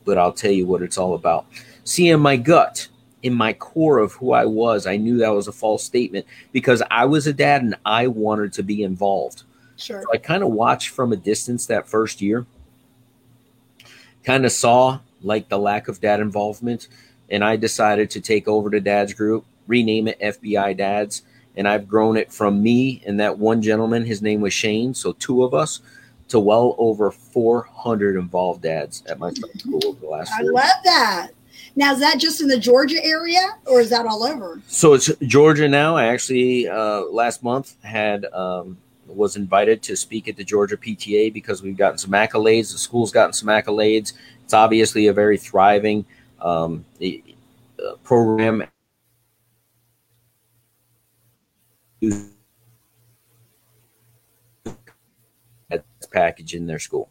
But 0.05 0.19
I'll 0.19 0.32
tell 0.32 0.50
you 0.50 0.67
what 0.67 0.82
it's 0.82 0.99
all 0.99 1.15
about. 1.15 1.47
See, 1.85 2.09
in 2.09 2.20
my 2.20 2.37
gut, 2.37 2.88
in 3.23 3.35
my 3.35 3.53
core 3.53 3.99
of 3.99 4.12
who 4.15 4.32
I 4.32 4.44
was, 4.44 4.87
I 4.87 4.97
knew 4.97 5.19
that 5.19 5.29
was 5.29 5.49
a 5.49 5.53
false 5.53 5.85
statement 5.85 6.26
because 6.53 6.82
I 6.91 7.05
was 7.05 7.26
a 7.26 7.32
dad 7.32 7.62
and 7.62 7.76
I 7.85 8.06
wanted 8.06 8.53
to 8.55 8.62
be 8.62 8.82
involved. 8.82 9.43
Sure. 9.76 10.03
So 10.03 10.09
I 10.12 10.19
kind 10.19 10.43
of 10.43 10.50
watched 10.50 10.91
from 10.91 11.12
a 11.12 11.17
distance 11.17 11.67
that 11.67 11.88
first 11.88 12.21
year, 12.21 12.47
kind 14.25 14.44
of 14.44 14.53
saw 14.53 15.00
like 15.23 15.49
the 15.49 15.59
lack 15.59 15.88
of 15.88 16.00
dad 16.00 16.21
involvement 16.21 16.88
and 17.30 17.44
I 17.44 17.56
decided 17.56 18.11
to 18.11 18.20
take 18.20 18.49
over 18.49 18.70
the 18.70 18.80
Dads 18.80 19.12
Group, 19.12 19.44
rename 19.66 20.08
it 20.08 20.20
FBI 20.20 20.76
Dads, 20.76 21.23
and 21.56 21.66
I've 21.66 21.88
grown 21.88 22.16
it 22.16 22.32
from 22.32 22.62
me 22.62 23.02
and 23.06 23.18
that 23.20 23.38
one 23.38 23.61
gentleman. 23.62 24.04
His 24.04 24.23
name 24.23 24.40
was 24.40 24.52
Shane, 24.52 24.94
so 24.94 25.12
two 25.14 25.42
of 25.42 25.54
us, 25.54 25.80
to 26.28 26.38
well 26.38 26.75
over 26.78 27.11
400 27.11 28.16
involved 28.16 28.62
dads 28.62 29.02
at 29.06 29.18
my 29.18 29.32
school 29.32 29.80
over 29.85 30.00
the 30.00 30.06
last. 30.06 30.32
I 30.38 30.42
love 30.42 30.70
that. 30.85 31.30
Now, 31.75 31.92
is 31.92 32.00
that 32.00 32.18
just 32.18 32.40
in 32.40 32.49
the 32.49 32.58
Georgia 32.58 33.02
area, 33.04 33.40
or 33.66 33.80
is 33.80 33.90
that 33.90 34.04
all 34.04 34.25
over? 34.25 34.61
So 34.66 34.94
it's 34.94 35.11
Georgia 35.23 35.68
now. 35.68 35.97
I 35.97 36.06
actually 36.06 36.68
uh, 36.68 37.02
last 37.02 37.42
month 37.42 37.76
had 37.82 38.25
um, 38.26 38.78
was 39.06 39.37
invited 39.37 39.82
to 39.82 39.97
speak 39.97 40.28
at 40.28 40.37
the 40.37 40.44
Georgia 40.44 40.76
PTA 40.76 41.32
because 41.32 41.62
we've 41.62 41.76
gotten 41.76 41.99
some 41.99 42.11
accolades. 42.11 42.73
The 42.73 42.78
school's 42.78 43.12
gotten 43.12 43.32
some 43.32 43.49
accolades. 43.49 44.12
It's 44.44 44.54
obviously 44.54 45.06
a 45.06 45.12
very 45.12 45.38
thriving 45.38 46.04
um, 46.40 46.85
the 46.99 47.23
uh, 47.78 47.97
program 48.02 48.64
package 56.12 56.54
in 56.54 56.66
their 56.66 56.78
school. 56.78 57.11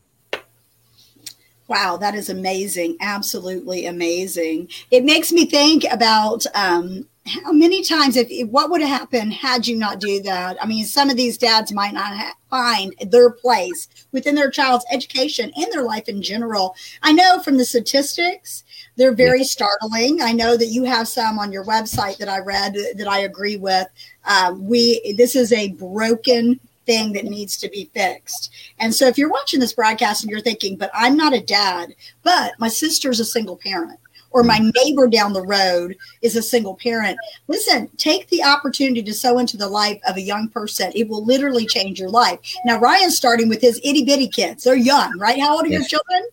Wow, 1.67 1.98
that 1.98 2.15
is 2.15 2.29
amazing. 2.29 2.96
Absolutely 3.01 3.86
amazing. 3.86 4.69
It 4.89 5.03
makes 5.03 5.34
me 5.34 5.46
think 5.46 5.84
about 5.91 6.46
um, 6.55 7.07
how 7.27 7.51
many 7.51 7.84
times 7.84 8.15
if, 8.15 8.27
if, 8.29 8.48
what 8.50 8.69
would 8.69 8.81
have 8.81 8.89
happened 8.89 9.34
had 9.34 9.67
you 9.67 9.75
not 9.75 10.00
do 10.00 10.22
that 10.22 10.57
i 10.62 10.65
mean 10.65 10.86
some 10.86 11.10
of 11.10 11.17
these 11.17 11.38
dads 11.38 11.74
might 11.74 11.93
not 11.93 12.15
ha- 12.15 12.34
find 12.50 12.96
their 13.12 13.29
place 13.29 13.88
within 14.12 14.36
their 14.36 14.50
child's 14.50 14.86
education 14.91 15.51
and 15.55 15.72
their 15.72 15.84
life 15.84 16.07
in 16.07 16.22
general 16.22 16.75
i 17.03 17.12
know 17.12 17.39
from 17.39 17.57
the 17.57 17.65
statistics 17.65 18.63
they're 18.98 19.13
very 19.13 19.44
startling 19.44 20.22
i 20.22 20.32
know 20.32 20.58
that 20.58 20.68
you 20.68 20.84
have 20.84 21.08
some 21.08 21.39
on 21.39 21.51
your 21.51 21.63
website 21.63 22.18
that 22.18 22.30
i 22.30 22.39
read 22.39 22.75
that 22.96 23.08
i 23.08 23.20
agree 23.20 23.58
with 23.58 23.88
um, 24.25 24.68
we 24.68 25.16
this 25.18 25.36
is 25.36 25.54
a 25.54 25.70
broken 25.74 26.60
thing 26.88 27.13
that 27.13 27.25
needs 27.25 27.58
to 27.58 27.70
be 27.70 27.92
fixed. 27.94 28.50
And 28.80 28.96
so 28.96 29.08
if 29.08 29.18
you're 29.18 29.30
watching 29.30 29.60
this 29.60 29.74
broadcast 29.74 30.24
and 30.24 30.32
you're 30.32 30.39
thinking, 30.39 30.77
but 30.77 30.89
I'm 30.94 31.16
not 31.16 31.34
a 31.34 31.42
dad, 31.42 31.94
but 32.24 32.54
my 32.58 32.70
sister's 32.70 33.20
a 33.20 33.25
single 33.25 33.58
parent, 33.58 34.00
or 34.32 34.44
my 34.44 34.60
neighbor 34.75 35.08
down 35.08 35.34
the 35.34 35.46
road 35.46 35.96
is 36.22 36.36
a 36.36 36.42
single 36.42 36.75
parent. 36.75 37.18
Listen, 37.48 37.89
take 37.98 38.27
the 38.30 38.44
opportunity 38.44 39.04
to 39.04 39.13
sow 39.13 39.38
into 39.38 39.58
the 39.58 39.68
life 39.68 40.00
of 40.08 40.18
a 40.18 40.22
young 40.22 40.50
person. 40.50 40.92
It 40.96 41.08
will 41.08 41.24
literally 41.24 41.66
change 41.66 42.00
your 42.00 42.10
life. 42.10 42.39
Now, 42.66 42.80
Ryan's 42.80 43.18
starting 43.18 43.50
with 43.50 43.62
his 43.62 43.80
itty 43.84 44.04
bitty 44.04 44.27
kids. 44.27 44.63
They're 44.63 44.75
young, 44.75 45.18
right? 45.20 45.39
How 45.39 45.56
old 45.56 45.66
are 45.66 45.70
yes. 45.70 45.92
your 45.92 46.00
children? 46.00 46.30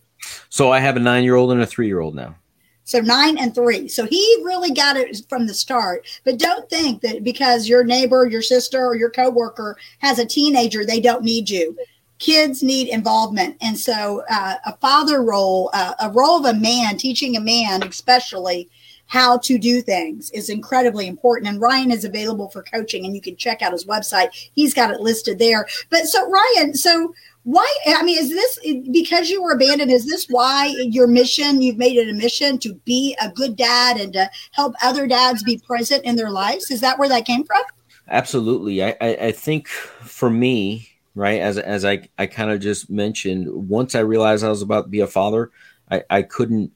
So 0.48 0.70
I 0.72 0.80
have 0.80 0.96
a 0.96 1.00
nine 1.00 1.24
year 1.24 1.34
old 1.34 1.52
and 1.52 1.62
a 1.62 1.66
three 1.66 1.86
year 1.86 2.00
old 2.00 2.14
now. 2.14 2.34
So 2.84 3.00
nine 3.00 3.38
and 3.38 3.54
three. 3.54 3.88
So 3.88 4.06
he 4.06 4.36
really 4.44 4.70
got 4.70 4.96
it 4.96 5.24
from 5.28 5.46
the 5.46 5.54
start. 5.54 6.06
But 6.24 6.38
don't 6.38 6.68
think 6.68 7.00
that 7.02 7.24
because 7.24 7.68
your 7.68 7.82
neighbor, 7.82 8.26
your 8.26 8.42
sister, 8.42 8.84
or 8.86 8.94
your 8.94 9.10
coworker 9.10 9.76
has 9.98 10.18
a 10.18 10.26
teenager, 10.26 10.84
they 10.84 11.00
don't 11.00 11.24
need 11.24 11.48
you 11.48 11.76
kids 12.18 12.62
need 12.62 12.88
involvement. 12.88 13.56
And 13.60 13.78
so, 13.78 14.22
uh, 14.30 14.54
a 14.64 14.76
father 14.78 15.22
role, 15.22 15.70
uh, 15.74 15.94
a 16.00 16.10
role 16.10 16.38
of 16.38 16.56
a 16.56 16.58
man, 16.58 16.96
teaching 16.96 17.36
a 17.36 17.40
man, 17.40 17.82
especially 17.82 18.68
how 19.06 19.36
to 19.38 19.58
do 19.58 19.82
things, 19.82 20.30
is 20.30 20.48
incredibly 20.48 21.06
important. 21.06 21.50
And 21.50 21.60
Ryan 21.60 21.90
is 21.90 22.04
available 22.04 22.48
for 22.48 22.62
coaching, 22.62 23.04
and 23.04 23.14
you 23.14 23.20
can 23.20 23.36
check 23.36 23.60
out 23.60 23.72
his 23.72 23.84
website. 23.84 24.28
He's 24.54 24.72
got 24.72 24.90
it 24.90 25.00
listed 25.00 25.38
there. 25.38 25.66
But 25.90 26.06
so, 26.06 26.28
Ryan, 26.28 26.74
so 26.74 27.14
why 27.44 27.74
i 27.86 28.02
mean 28.02 28.18
is 28.18 28.30
this 28.30 28.58
because 28.90 29.28
you 29.28 29.42
were 29.42 29.52
abandoned 29.52 29.90
is 29.90 30.06
this 30.06 30.26
why 30.28 30.74
your 30.78 31.06
mission 31.06 31.60
you've 31.62 31.76
made 31.76 31.96
it 31.96 32.08
a 32.08 32.12
mission 32.14 32.58
to 32.58 32.74
be 32.84 33.16
a 33.20 33.30
good 33.30 33.54
dad 33.56 33.98
and 33.98 34.12
to 34.12 34.30
help 34.52 34.74
other 34.82 35.06
dads 35.06 35.42
be 35.42 35.58
present 35.58 36.04
in 36.04 36.16
their 36.16 36.30
lives? 36.30 36.70
Is 36.70 36.80
that 36.80 36.98
where 36.98 37.08
that 37.08 37.26
came 37.26 37.44
from? 37.44 37.62
Absolutely. 38.08 38.82
I 38.82 38.96
i, 39.00 39.16
I 39.16 39.32
think 39.32 39.68
for 39.68 40.30
me 40.30 40.88
right 41.14 41.40
as 41.40 41.58
as 41.58 41.84
i 41.84 42.08
i 42.18 42.26
kind 42.26 42.50
of 42.50 42.60
just 42.60 42.90
mentioned 42.90 43.46
once 43.68 43.94
i 43.94 44.00
realized 44.00 44.42
i 44.42 44.48
was 44.48 44.62
about 44.62 44.82
to 44.82 44.88
be 44.88 44.98
a 44.98 45.06
father 45.06 45.52
i 45.90 46.02
i 46.10 46.22
couldn't 46.22 46.72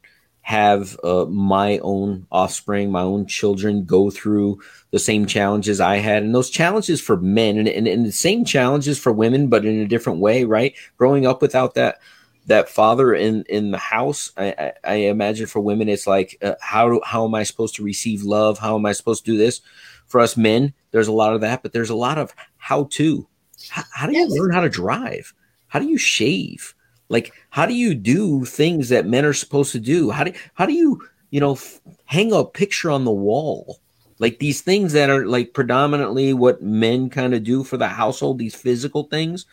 have 0.48 0.98
uh, 1.04 1.26
my 1.26 1.76
own 1.80 2.26
offspring, 2.32 2.90
my 2.90 3.02
own 3.02 3.26
children 3.26 3.84
go 3.84 4.08
through 4.08 4.58
the 4.92 4.98
same 4.98 5.26
challenges 5.26 5.78
I 5.78 5.96
had. 5.96 6.22
And 6.22 6.34
those 6.34 6.48
challenges 6.48 7.02
for 7.02 7.18
men 7.18 7.58
and, 7.58 7.68
and, 7.68 7.86
and, 7.86 8.06
the 8.06 8.12
same 8.12 8.46
challenges 8.46 8.98
for 8.98 9.12
women, 9.12 9.48
but 9.48 9.66
in 9.66 9.78
a 9.78 9.86
different 9.86 10.20
way, 10.20 10.44
right? 10.44 10.74
Growing 10.96 11.26
up 11.26 11.42
without 11.42 11.74
that 11.74 11.98
that 12.46 12.70
father 12.70 13.12
in 13.12 13.44
in 13.50 13.72
the 13.72 13.76
house 13.76 14.32
i 14.38 14.54
i, 14.58 14.72
I 14.82 14.94
imagine 14.94 15.46
for 15.46 15.60
women 15.60 15.86
it's 15.86 16.06
like 16.06 16.38
uh, 16.40 16.54
how 16.62 16.98
how 17.04 17.26
am 17.26 17.34
i 17.34 17.42
supposed 17.42 17.74
to 17.74 17.84
receive 17.84 18.22
love? 18.22 18.58
How 18.58 18.74
am 18.74 18.86
i 18.86 18.92
supposed 18.92 19.26
to 19.26 19.32
do 19.32 19.36
this? 19.36 19.60
For 20.06 20.18
us 20.18 20.34
men 20.34 20.72
there's 20.92 21.08
a 21.08 21.12
lot 21.12 21.34
of 21.34 21.42
that 21.42 21.62
but 21.62 21.74
there's 21.74 21.90
a 21.90 21.94
lot 21.94 22.16
of 22.16 22.34
how 22.56 22.84
to. 22.92 23.28
How, 23.68 23.82
how 23.92 24.06
do 24.06 24.16
you 24.16 24.26
learn 24.26 24.54
how 24.54 24.62
to 24.62 24.70
drive? 24.70 25.34
How 25.66 25.78
do 25.78 25.86
you 25.86 25.98
shave 25.98 26.74
like, 27.08 27.32
how 27.50 27.66
do 27.66 27.74
you 27.74 27.94
do 27.94 28.44
things 28.44 28.88
that 28.90 29.06
men 29.06 29.24
are 29.24 29.32
supposed 29.32 29.72
to 29.72 29.80
do? 29.80 30.10
How 30.10 30.24
do 30.24 30.32
how 30.54 30.66
do 30.66 30.72
you 30.72 31.02
you 31.30 31.40
know 31.40 31.52
f- 31.52 31.80
hang 32.04 32.32
a 32.32 32.44
picture 32.44 32.90
on 32.90 33.04
the 33.04 33.10
wall? 33.10 33.78
Like 34.18 34.38
these 34.38 34.60
things 34.60 34.92
that 34.92 35.10
are 35.10 35.26
like 35.26 35.54
predominantly 35.54 36.32
what 36.32 36.62
men 36.62 37.08
kind 37.08 37.34
of 37.34 37.44
do 37.44 37.64
for 37.64 37.76
the 37.76 37.88
household, 37.88 38.38
these 38.38 38.54
physical 38.54 39.04
things. 39.04 39.46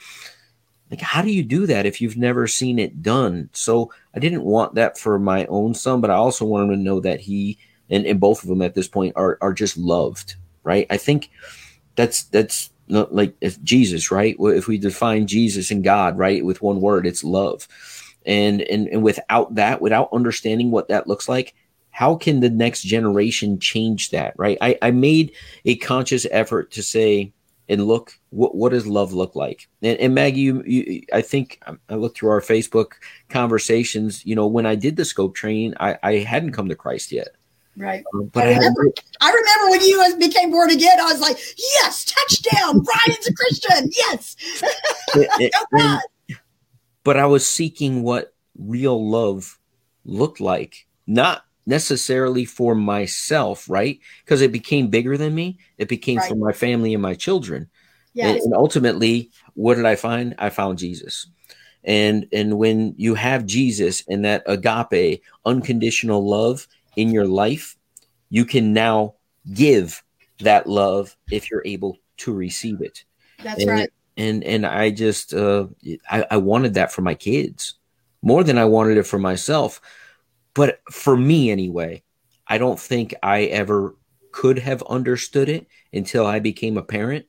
Like, 0.91 1.01
how 1.01 1.21
do 1.21 1.31
you 1.31 1.43
do 1.43 1.65
that 1.65 1.85
if 1.85 1.99
you've 1.99 2.17
never 2.17 2.45
seen 2.47 2.77
it 2.77 3.01
done? 3.01 3.49
So 3.53 3.91
I 4.13 4.19
didn't 4.19 4.43
want 4.43 4.75
that 4.75 4.99
for 4.99 5.17
my 5.17 5.45
own 5.47 5.73
son, 5.73 5.99
but 5.99 6.11
I 6.11 6.15
also 6.15 6.45
want 6.45 6.65
him 6.65 6.77
to 6.77 6.83
know 6.83 6.99
that 6.99 7.21
he 7.21 7.57
and, 7.89 8.05
and 8.05 8.19
both 8.19 8.43
of 8.43 8.49
them 8.49 8.61
at 8.61 8.73
this 8.73 8.87
point 8.87 9.13
are 9.15 9.37
are 9.41 9.53
just 9.53 9.77
loved, 9.77 10.35
right? 10.63 10.87
I 10.89 10.97
think 10.97 11.31
that's 11.95 12.23
that's 12.23 12.69
like 12.87 13.35
Jesus, 13.63 14.11
right? 14.11 14.35
If 14.39 14.67
we 14.67 14.77
define 14.77 15.27
Jesus 15.27 15.71
and 15.71 15.83
God, 15.83 16.17
right, 16.17 16.45
with 16.45 16.61
one 16.61 16.81
word, 16.81 17.07
it's 17.07 17.23
love. 17.23 17.67
And, 18.25 18.61
and 18.61 18.87
and 18.87 19.03
without 19.03 19.55
that, 19.55 19.81
without 19.81 20.09
understanding 20.11 20.71
what 20.71 20.87
that 20.87 21.07
looks 21.07 21.29
like, 21.29 21.53
how 21.91 22.15
can 22.15 22.39
the 22.39 22.49
next 22.49 22.81
generation 22.81 23.59
change 23.59 24.09
that, 24.09 24.33
right? 24.37 24.57
I, 24.59 24.77
I 24.81 24.91
made 24.91 25.31
a 25.63 25.77
conscious 25.77 26.25
effort 26.31 26.71
to 26.71 26.83
say 26.83 27.31
and 27.67 27.87
look 27.87 28.19
what 28.29 28.55
what 28.55 28.71
does 28.71 28.85
love 28.85 29.13
look 29.13 29.35
like? 29.35 29.67
And, 29.81 29.97
and 29.99 30.13
Maggie, 30.15 30.41
you, 30.41 30.63
you, 30.65 31.01
I 31.13 31.21
think 31.21 31.59
um, 31.65 31.79
I 31.89 31.95
looked 31.95 32.17
through 32.17 32.29
our 32.29 32.41
Facebook 32.41 32.93
conversations. 33.29 34.25
You 34.25 34.35
know, 34.35 34.47
when 34.47 34.65
I 34.65 34.75
did 34.75 34.95
the 34.95 35.05
scope 35.05 35.35
training, 35.35 35.73
I, 35.79 35.97
I 36.03 36.13
hadn't 36.17 36.51
come 36.51 36.69
to 36.69 36.75
Christ 36.75 37.11
yet. 37.11 37.29
Right. 37.77 38.03
Um, 38.13 38.27
but 38.27 38.47
I 38.47 38.53
remember, 38.53 38.87
I, 39.19 39.29
remember 39.31 39.71
when 39.71 39.81
you 39.81 40.17
became 40.17 40.51
born 40.51 40.69
again, 40.69 40.99
I 40.99 41.11
was 41.11 41.19
like, 41.19 41.37
yes, 41.57 42.05
touchdown. 42.05 42.79
Brian's 42.83 43.27
a 43.27 43.33
Christian. 43.33 43.89
Yes. 43.93 44.35
it, 45.15 45.53
and, 45.71 45.99
but 47.03 47.17
I 47.17 47.25
was 47.25 47.45
seeking 47.45 48.01
what 48.03 48.33
real 48.57 49.09
love 49.09 49.59
looked 50.05 50.39
like, 50.39 50.87
not 51.05 51.43
necessarily 51.65 52.45
for 52.45 52.75
myself, 52.75 53.69
right? 53.69 53.99
Because 54.23 54.41
it 54.41 54.51
became 54.51 54.87
bigger 54.87 55.17
than 55.17 55.35
me. 55.35 55.59
It 55.77 55.89
became 55.89 56.17
right. 56.17 56.29
for 56.29 56.35
my 56.35 56.53
family 56.53 56.93
and 56.93 57.01
my 57.01 57.15
children. 57.15 57.69
Yes. 58.13 58.35
And, 58.35 58.43
and 58.45 58.53
ultimately, 58.53 59.31
what 59.53 59.75
did 59.75 59.85
I 59.85 59.95
find? 59.95 60.35
I 60.37 60.49
found 60.49 60.77
Jesus. 60.77 61.27
And 61.83 62.27
and 62.33 62.57
when 62.57 62.95
you 62.97 63.13
have 63.13 63.45
Jesus 63.45 64.03
and 64.07 64.25
that 64.25 64.43
agape, 64.47 65.21
unconditional 65.45 66.27
love, 66.27 66.67
in 66.95 67.09
your 67.11 67.27
life, 67.27 67.75
you 68.29 68.45
can 68.45 68.73
now 68.73 69.15
give 69.53 70.03
that 70.39 70.67
love 70.67 71.15
if 71.31 71.49
you're 71.49 71.63
able 71.65 71.97
to 72.17 72.33
receive 72.33 72.81
it. 72.81 73.03
That's 73.43 73.61
and, 73.61 73.69
right. 73.69 73.89
And 74.17 74.43
and 74.43 74.65
I 74.65 74.91
just 74.91 75.33
uh, 75.33 75.67
I, 76.09 76.25
I 76.31 76.37
wanted 76.37 76.75
that 76.75 76.91
for 76.91 77.01
my 77.01 77.15
kids 77.15 77.75
more 78.21 78.43
than 78.43 78.57
I 78.57 78.65
wanted 78.65 78.97
it 78.97 79.05
for 79.05 79.19
myself. 79.19 79.81
But 80.53 80.79
for 80.89 81.17
me 81.17 81.51
anyway, 81.51 82.03
I 82.47 82.57
don't 82.57 82.79
think 82.79 83.13
I 83.21 83.43
ever 83.43 83.95
could 84.31 84.59
have 84.59 84.83
understood 84.83 85.49
it 85.49 85.67
until 85.93 86.25
I 86.25 86.39
became 86.39 86.77
a 86.77 86.83
parent 86.83 87.25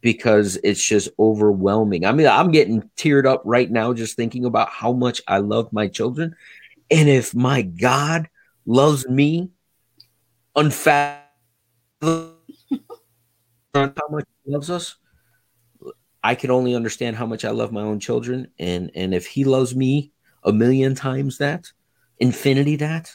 because 0.00 0.58
it's 0.62 0.86
just 0.86 1.08
overwhelming. 1.18 2.04
I 2.04 2.12
mean, 2.12 2.26
I'm 2.26 2.50
getting 2.50 2.82
teared 2.96 3.26
up 3.26 3.42
right 3.44 3.70
now 3.70 3.92
just 3.92 4.16
thinking 4.16 4.44
about 4.44 4.68
how 4.68 4.92
much 4.92 5.22
I 5.26 5.38
love 5.38 5.72
my 5.72 5.88
children. 5.88 6.36
And 6.90 7.08
if 7.08 7.34
my 7.34 7.62
God 7.62 8.28
loves 8.66 9.08
me 9.08 9.50
unfathomable 10.56 12.34
how 13.74 14.08
much 14.10 14.24
he 14.44 14.52
loves 14.52 14.70
us. 14.70 14.96
I 16.22 16.34
can 16.34 16.50
only 16.50 16.74
understand 16.74 17.16
how 17.16 17.26
much 17.26 17.44
i 17.44 17.50
love 17.50 17.72
my 17.72 17.82
own 17.82 18.00
children 18.00 18.48
and 18.58 18.90
and 18.94 19.12
if 19.12 19.26
he 19.26 19.44
loves 19.44 19.76
me 19.76 20.12
a 20.44 20.52
million 20.52 20.94
times 20.94 21.38
that 21.38 21.66
infinity 22.18 22.76
that 22.76 23.14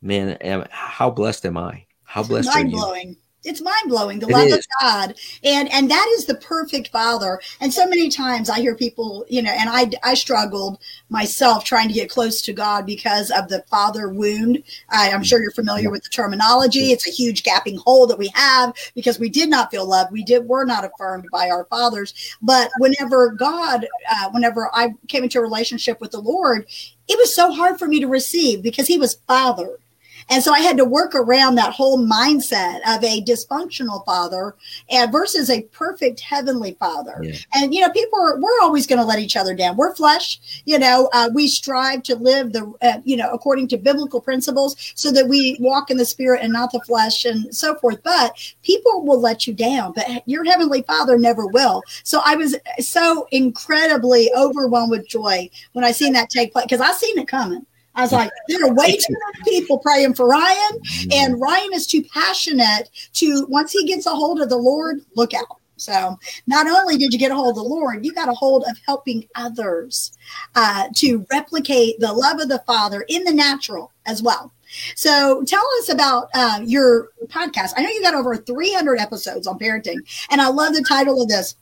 man 0.00 0.38
how 0.70 1.10
blessed 1.10 1.44
am 1.44 1.56
i? 1.58 1.84
How 2.04 2.22
blessed 2.22 2.54
mind 2.54 2.70
blowing 2.70 3.16
it's 3.46 3.60
mind 3.60 3.88
blowing 3.88 4.18
the 4.18 4.28
it 4.28 4.32
love 4.32 4.48
is. 4.48 4.54
of 4.56 4.66
God, 4.80 5.14
and 5.44 5.72
and 5.72 5.90
that 5.90 6.14
is 6.18 6.26
the 6.26 6.34
perfect 6.36 6.88
father. 6.88 7.40
And 7.60 7.72
so 7.72 7.86
many 7.86 8.08
times 8.08 8.50
I 8.50 8.60
hear 8.60 8.74
people, 8.74 9.24
you 9.28 9.42
know, 9.42 9.52
and 9.52 9.70
I 9.70 9.90
I 10.02 10.14
struggled 10.14 10.78
myself 11.08 11.64
trying 11.64 11.88
to 11.88 11.94
get 11.94 12.10
close 12.10 12.42
to 12.42 12.52
God 12.52 12.84
because 12.84 13.30
of 13.30 13.48
the 13.48 13.62
father 13.70 14.08
wound. 14.08 14.62
I, 14.90 15.10
I'm 15.10 15.22
sure 15.22 15.40
you're 15.40 15.52
familiar 15.52 15.90
with 15.90 16.02
the 16.02 16.10
terminology. 16.10 16.92
It's 16.92 17.06
a 17.06 17.12
huge 17.12 17.42
gapping 17.42 17.78
hole 17.78 18.06
that 18.08 18.18
we 18.18 18.30
have 18.34 18.74
because 18.94 19.18
we 19.18 19.28
did 19.28 19.48
not 19.48 19.70
feel 19.70 19.86
loved. 19.86 20.12
We 20.12 20.24
did 20.24 20.46
were 20.46 20.64
not 20.64 20.84
affirmed 20.84 21.26
by 21.30 21.48
our 21.50 21.64
fathers. 21.66 22.36
But 22.42 22.70
whenever 22.78 23.30
God, 23.30 23.86
uh, 24.10 24.30
whenever 24.30 24.70
I 24.74 24.94
came 25.08 25.22
into 25.22 25.38
a 25.38 25.42
relationship 25.42 26.00
with 26.00 26.10
the 26.10 26.20
Lord, 26.20 26.66
it 27.08 27.18
was 27.18 27.34
so 27.34 27.52
hard 27.52 27.78
for 27.78 27.86
me 27.86 28.00
to 28.00 28.08
receive 28.08 28.62
because 28.62 28.88
He 28.88 28.98
was 28.98 29.14
Father 29.26 29.78
and 30.28 30.42
so 30.42 30.52
I 30.52 30.60
had 30.60 30.76
to 30.78 30.84
work 30.84 31.14
around 31.14 31.54
that 31.54 31.72
whole 31.72 31.98
mindset 31.98 32.80
of 32.86 33.02
a 33.04 33.22
dysfunctional 33.22 34.04
father 34.04 34.56
and 34.90 35.12
versus 35.12 35.50
a 35.50 35.62
perfect 35.62 36.20
heavenly 36.20 36.76
father. 36.80 37.20
Yeah. 37.22 37.36
And, 37.54 37.74
you 37.74 37.80
know, 37.80 37.90
people 37.90 38.18
are, 38.20 38.38
we're 38.38 38.60
always 38.62 38.86
going 38.86 38.98
to 38.98 39.04
let 39.04 39.18
each 39.18 39.36
other 39.36 39.54
down. 39.54 39.76
We're 39.76 39.94
flesh, 39.94 40.62
you 40.64 40.78
know, 40.78 41.08
uh, 41.12 41.30
we 41.32 41.46
strive 41.46 42.02
to 42.04 42.16
live 42.16 42.52
the, 42.52 42.72
uh, 42.82 42.98
you 43.04 43.16
know, 43.16 43.30
according 43.30 43.68
to 43.68 43.76
biblical 43.76 44.20
principles 44.20 44.76
so 44.94 45.12
that 45.12 45.28
we 45.28 45.56
walk 45.60 45.90
in 45.90 45.96
the 45.96 46.04
spirit 46.04 46.42
and 46.42 46.52
not 46.52 46.72
the 46.72 46.80
flesh 46.80 47.24
and 47.24 47.54
so 47.54 47.76
forth. 47.76 48.02
But 48.02 48.36
people 48.62 49.04
will 49.04 49.20
let 49.20 49.46
you 49.46 49.54
down, 49.54 49.92
but 49.92 50.26
your 50.26 50.44
heavenly 50.44 50.82
father 50.82 51.18
never 51.18 51.46
will. 51.46 51.82
So 52.02 52.20
I 52.24 52.34
was 52.34 52.56
so 52.80 53.28
incredibly 53.30 54.30
overwhelmed 54.36 54.90
with 54.90 55.08
joy 55.08 55.48
when 55.72 55.84
I 55.84 55.92
seen 55.92 56.12
that 56.14 56.30
take 56.30 56.52
place 56.52 56.64
because 56.64 56.80
I 56.80 56.92
seen 56.92 57.18
it 57.18 57.28
coming. 57.28 57.64
I 57.96 58.02
was 58.02 58.12
like, 58.12 58.30
there 58.48 58.64
are 58.64 58.74
way 58.74 58.96
too 58.96 59.14
many 59.44 59.58
people 59.58 59.78
praying 59.78 60.14
for 60.14 60.28
Ryan, 60.28 60.80
and 61.12 61.40
Ryan 61.40 61.72
is 61.72 61.86
too 61.86 62.02
passionate 62.02 62.90
to, 63.14 63.46
once 63.48 63.72
he 63.72 63.86
gets 63.86 64.06
a 64.06 64.10
hold 64.10 64.40
of 64.40 64.50
the 64.50 64.56
Lord, 64.56 65.00
look 65.16 65.32
out. 65.32 65.60
So, 65.78 66.18
not 66.46 66.66
only 66.66 66.96
did 66.96 67.12
you 67.12 67.18
get 67.18 67.30
a 67.30 67.34
hold 67.34 67.50
of 67.50 67.56
the 67.56 67.68
Lord, 67.68 68.04
you 68.04 68.12
got 68.12 68.30
a 68.30 68.34
hold 68.34 68.64
of 68.68 68.78
helping 68.86 69.28
others 69.34 70.16
uh, 70.54 70.88
to 70.96 71.26
replicate 71.30 72.00
the 72.00 72.12
love 72.12 72.40
of 72.40 72.48
the 72.48 72.62
Father 72.66 73.04
in 73.08 73.24
the 73.24 73.32
natural 73.32 73.92
as 74.06 74.22
well. 74.22 74.52
So, 74.94 75.44
tell 75.44 75.64
us 75.78 75.90
about 75.90 76.28
uh, 76.34 76.60
your 76.64 77.10
podcast. 77.26 77.72
I 77.76 77.82
know 77.82 77.90
you 77.90 78.02
got 78.02 78.14
over 78.14 78.36
300 78.36 78.98
episodes 78.98 79.46
on 79.46 79.58
parenting, 79.58 79.98
and 80.30 80.40
I 80.40 80.48
love 80.48 80.74
the 80.74 80.82
title 80.82 81.22
of 81.22 81.28
this. 81.28 81.56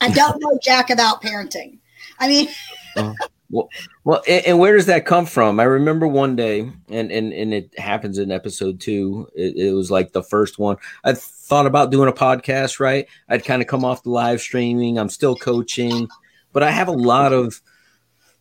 I 0.00 0.10
don't 0.10 0.38
know 0.40 0.58
Jack 0.62 0.90
about 0.90 1.22
parenting. 1.22 1.78
I 2.18 2.28
mean, 2.28 2.48
uh, 2.96 3.14
well, 3.50 3.68
well, 4.04 4.22
and, 4.28 4.46
and, 4.46 4.58
where 4.58 4.76
does 4.76 4.86
that 4.86 5.06
come 5.06 5.26
from? 5.26 5.60
I 5.60 5.64
remember 5.64 6.06
one 6.06 6.36
day, 6.36 6.60
and 6.88 7.10
and 7.10 7.32
and 7.32 7.52
it 7.52 7.78
happens 7.78 8.18
in 8.18 8.30
episode 8.30 8.80
two. 8.80 9.28
It, 9.34 9.56
it 9.56 9.72
was 9.72 9.90
like 9.90 10.12
the 10.12 10.22
first 10.22 10.58
one. 10.58 10.76
I 11.04 11.12
thought 11.14 11.66
about 11.66 11.90
doing 11.90 12.08
a 12.08 12.12
podcast. 12.12 12.80
Right, 12.80 13.08
I'd 13.28 13.44
kind 13.44 13.60
of 13.60 13.68
come 13.68 13.84
off 13.84 14.04
the 14.04 14.10
live 14.10 14.40
streaming. 14.40 14.98
I'm 14.98 15.08
still 15.08 15.36
coaching, 15.36 16.08
but 16.52 16.62
I 16.62 16.70
have 16.70 16.88
a 16.88 16.92
lot 16.92 17.32
of 17.32 17.60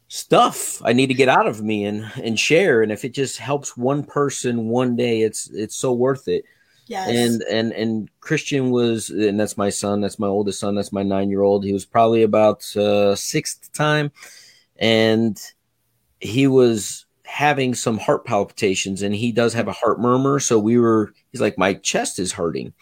stuff 0.10 0.82
I 0.84 0.92
need 0.94 1.08
to 1.08 1.14
get 1.14 1.30
out 1.30 1.48
of 1.48 1.62
me 1.62 1.86
and 1.86 2.12
and 2.22 2.40
share. 2.40 2.82
And 2.82 2.92
if 2.92 3.06
it 3.06 3.14
just 3.14 3.38
helps 3.38 3.78
one 3.78 4.04
person 4.04 4.68
one 4.68 4.96
day, 4.96 5.22
it's 5.22 5.50
it's 5.52 5.76
so 5.76 5.94
worth 5.94 6.28
it. 6.28 6.44
Yes. 6.88 7.08
And 7.10 7.44
and 7.44 7.72
and 7.74 8.10
Christian 8.20 8.72
was, 8.72 9.12
and 9.12 9.40
that's 9.40 9.58
my 9.58 9.70
son. 9.70 10.02
That's 10.02 10.18
my 10.18 10.28
oldest 10.28 10.60
son. 10.60 10.74
That's 10.74 10.92
my 10.92 11.04
nine 11.04 11.30
year 11.30 11.44
old. 11.44 11.64
He 11.64 11.72
was 11.72 11.86
probably 11.86 12.24
about 12.24 12.66
uh, 12.76 13.16
sixth 13.16 13.72
time, 13.74 14.12
and 14.80 15.40
he 16.20 16.48
was 16.48 17.06
having 17.26 17.76
some 17.76 18.00
heart 18.00 18.26
palpitations, 18.26 19.02
and 19.02 19.14
he 19.14 19.32
does 19.32 19.54
have 19.54 19.68
a 19.68 19.74
heart 19.74 20.00
murmur. 20.00 20.40
So 20.40 20.58
we 20.58 20.80
were. 20.80 21.14
He's 21.32 21.42
like, 21.42 21.58
my 21.58 21.76
chest 21.76 22.18
is 22.18 22.32
hurting, 22.32 22.74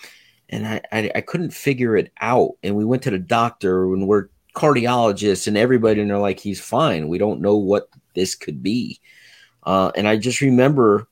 and 0.49 0.65
I 0.65 0.81
I, 0.91 1.11
I 1.15 1.21
couldn't 1.21 1.51
figure 1.51 1.97
it 1.97 2.11
out. 2.21 2.51
And 2.63 2.75
we 2.75 2.85
went 2.85 3.03
to 3.03 3.11
the 3.11 3.19
doctor, 3.19 3.83
and 3.93 4.07
we're 4.07 4.29
cardiologists, 4.55 5.47
and 5.47 5.57
everybody, 5.57 5.99
and 5.99 6.09
they're 6.09 6.17
like, 6.17 6.39
he's 6.39 6.61
fine. 6.61 7.09
We 7.09 7.17
don't 7.17 7.41
know 7.41 7.57
what 7.57 7.89
this 8.15 8.35
could 8.35 8.63
be. 8.63 8.99
Uh, 9.63 9.91
and 9.95 10.07
I 10.07 10.15
just 10.15 10.39
remember 10.39 11.07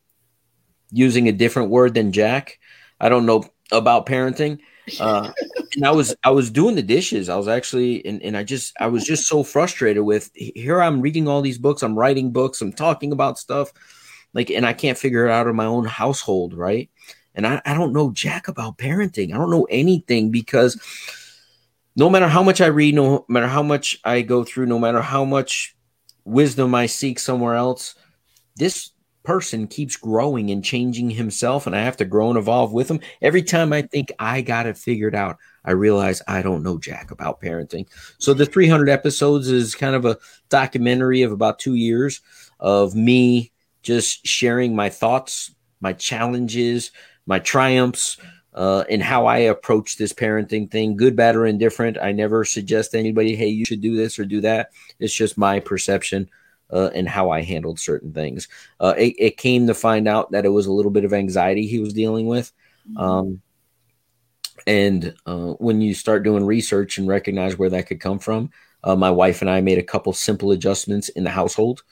using 0.92 1.27
a 1.27 1.34
different 1.34 1.72
word 1.72 1.94
than 1.94 2.13
Jack 2.13 2.58
I 3.00 3.10
don't 3.10 3.25
know 3.25 3.44
about 3.72 4.06
parenting. 4.06 4.60
Uh, 5.00 5.32
and 5.75 5.86
I 5.86 5.91
was 5.91 6.15
I 6.24 6.32
was 6.32 6.50
doing 6.51 6.75
the 6.75 6.82
dishes. 6.82 7.29
I 7.29 7.36
was 7.36 7.48
actually 7.48 8.05
and, 8.05 8.22
and 8.22 8.38
I 8.38 8.44
just 8.44 8.74
I 8.79 8.88
was 8.88 9.05
just 9.05 9.27
so 9.27 9.44
frustrated 9.44 10.03
with 10.03 10.32
here 10.34 10.82
I'm 10.82 11.01
reading 11.01 11.27
all 11.27 11.41
these 11.41 11.58
books, 11.58 11.84
I'm 11.84 11.98
writing 11.98 12.32
books, 12.32 12.62
I'm 12.62 12.74
talking 12.74 13.12
about 13.12 13.38
stuff, 13.38 13.72
like 14.34 14.50
and 14.50 14.65
I 14.65 14.74
can't 14.74 14.98
figure 14.98 15.25
it 15.27 15.32
out 15.32 15.48
in 15.48 15.55
my 15.55 15.65
own 15.65 15.86
household, 15.86 16.53
right? 16.53 16.89
And 17.36 17.46
I, 17.46 17.62
I 17.65 17.74
don't 17.74 17.94
know 17.94 18.12
jack 18.12 18.48
about 18.48 18.77
parenting. 18.77 19.34
I 19.34 19.38
don't 19.38 19.51
know 19.51 19.67
anything 19.70 20.32
because 20.32 20.79
no 21.96 22.10
matter 22.10 22.27
how 22.27 22.44
much 22.44 22.62
I 22.62 22.67
read, 22.67 22.96
no 22.96 23.25
matter 23.27 23.48
how 23.48 23.63
much 23.63 24.00
I 24.03 24.22
go 24.22 24.44
through, 24.44 24.67
no 24.67 24.79
matter 24.79 25.01
how 25.01 25.25
much 25.25 25.75
wisdom 26.24 26.74
I 26.74 26.86
seek 26.86 27.20
somewhere 27.20 27.55
else, 27.55 27.96
this 28.55 28.91
person 29.25 29.67
keeps 29.67 29.96
growing 29.96 30.51
and 30.51 30.63
changing 30.63 31.10
himself 31.10 31.67
and 31.67 31.75
I 31.75 31.82
have 31.82 31.98
to 31.98 32.05
grow 32.05 32.29
and 32.29 32.38
evolve 32.38 32.72
with 32.72 32.89
him. 32.89 33.00
Every 33.22 33.44
time 33.44 33.74
I 33.74 33.82
think 33.82 34.12
I 34.20 34.41
got 34.41 34.67
it 34.67 34.77
figured 34.77 35.15
out, 35.15 35.38
I 35.65 35.72
realize 35.72 36.22
I 36.27 36.41
don't 36.41 36.63
know 36.63 36.77
jack 36.77 37.12
about 37.12 37.41
parenting. 37.41 37.88
So 38.20 38.34
the 38.34 38.46
300 38.46 38.89
episodes 38.89 39.50
is 39.50 39.75
kind 39.75 39.96
of 39.96 40.05
a 40.05 40.17
documentary 40.50 41.24
of 41.24 41.32
about 41.32 41.60
2 41.60 41.74
years 41.74 42.22
of 42.60 42.96
me 42.96 43.51
just 43.82 44.25
sharing 44.25 44.75
my 44.75 44.89
thoughts, 44.89 45.53
my 45.82 45.94
challenges, 45.94 46.91
my 47.25 47.39
triumphs, 47.39 48.17
uh, 48.53 48.86
and 48.89 49.03
how 49.03 49.25
I 49.25 49.39
approach 49.39 49.98
this 49.98 50.13
parenting 50.13 50.72
thing, 50.72 50.96
good, 50.96 51.15
bad, 51.15 51.36
or 51.36 51.46
indifferent. 51.46 51.98
I 51.98 52.13
never 52.13 52.46
suggest 52.46 52.96
anybody, 52.96 53.36
hey, 53.36 53.50
you 53.50 53.65
should 53.65 53.82
do 53.82 53.96
this 53.96 54.17
or 54.17 54.25
do 54.25 54.41
that. 54.41 54.70
It's 55.00 55.13
just 55.13 55.38
my 55.38 55.60
perception 55.60 56.29
uh, 56.72 56.89
and 56.93 57.07
how 57.07 57.29
I 57.29 57.41
handled 57.41 57.79
certain 57.79 58.13
things. 58.13 58.48
Uh, 58.79 58.93
it, 58.98 59.15
it, 59.17 59.38
came 59.38 59.67
to 59.67 59.74
find 59.74 60.07
out 60.07 60.31
that 60.31 60.45
it 60.45 60.50
was 60.50 60.65
a 60.65 60.72
little 60.72 60.91
bit 60.91 61.05
of 61.05 61.13
anxiety 61.13 61.67
he 61.67 61.79
was 61.79 61.93
dealing 61.93 62.27
with. 62.27 62.51
Mm-hmm. 62.89 62.98
Um, 62.98 63.41
and 64.67 65.13
uh, 65.25 65.53
when 65.53 65.81
you 65.81 65.93
start 65.93 66.24
doing 66.24 66.45
research 66.45 66.98
and 66.98 67.07
recognize 67.07 67.57
where 67.57 67.69
that 67.69 67.88
could 67.88 68.00
come 68.00 68.19
from, 68.19 68.50
uh, 68.84 68.95
my 68.95 69.12
wife 69.12 69.41
and 69.41 69.50
I 69.50 69.62
made 69.62 69.77
a 69.77 69.84
couple 69.84 70.13
simple 70.13 70.51
adjustments 70.51 71.10
in 71.10 71.24
the 71.24 71.29
household, 71.29 71.84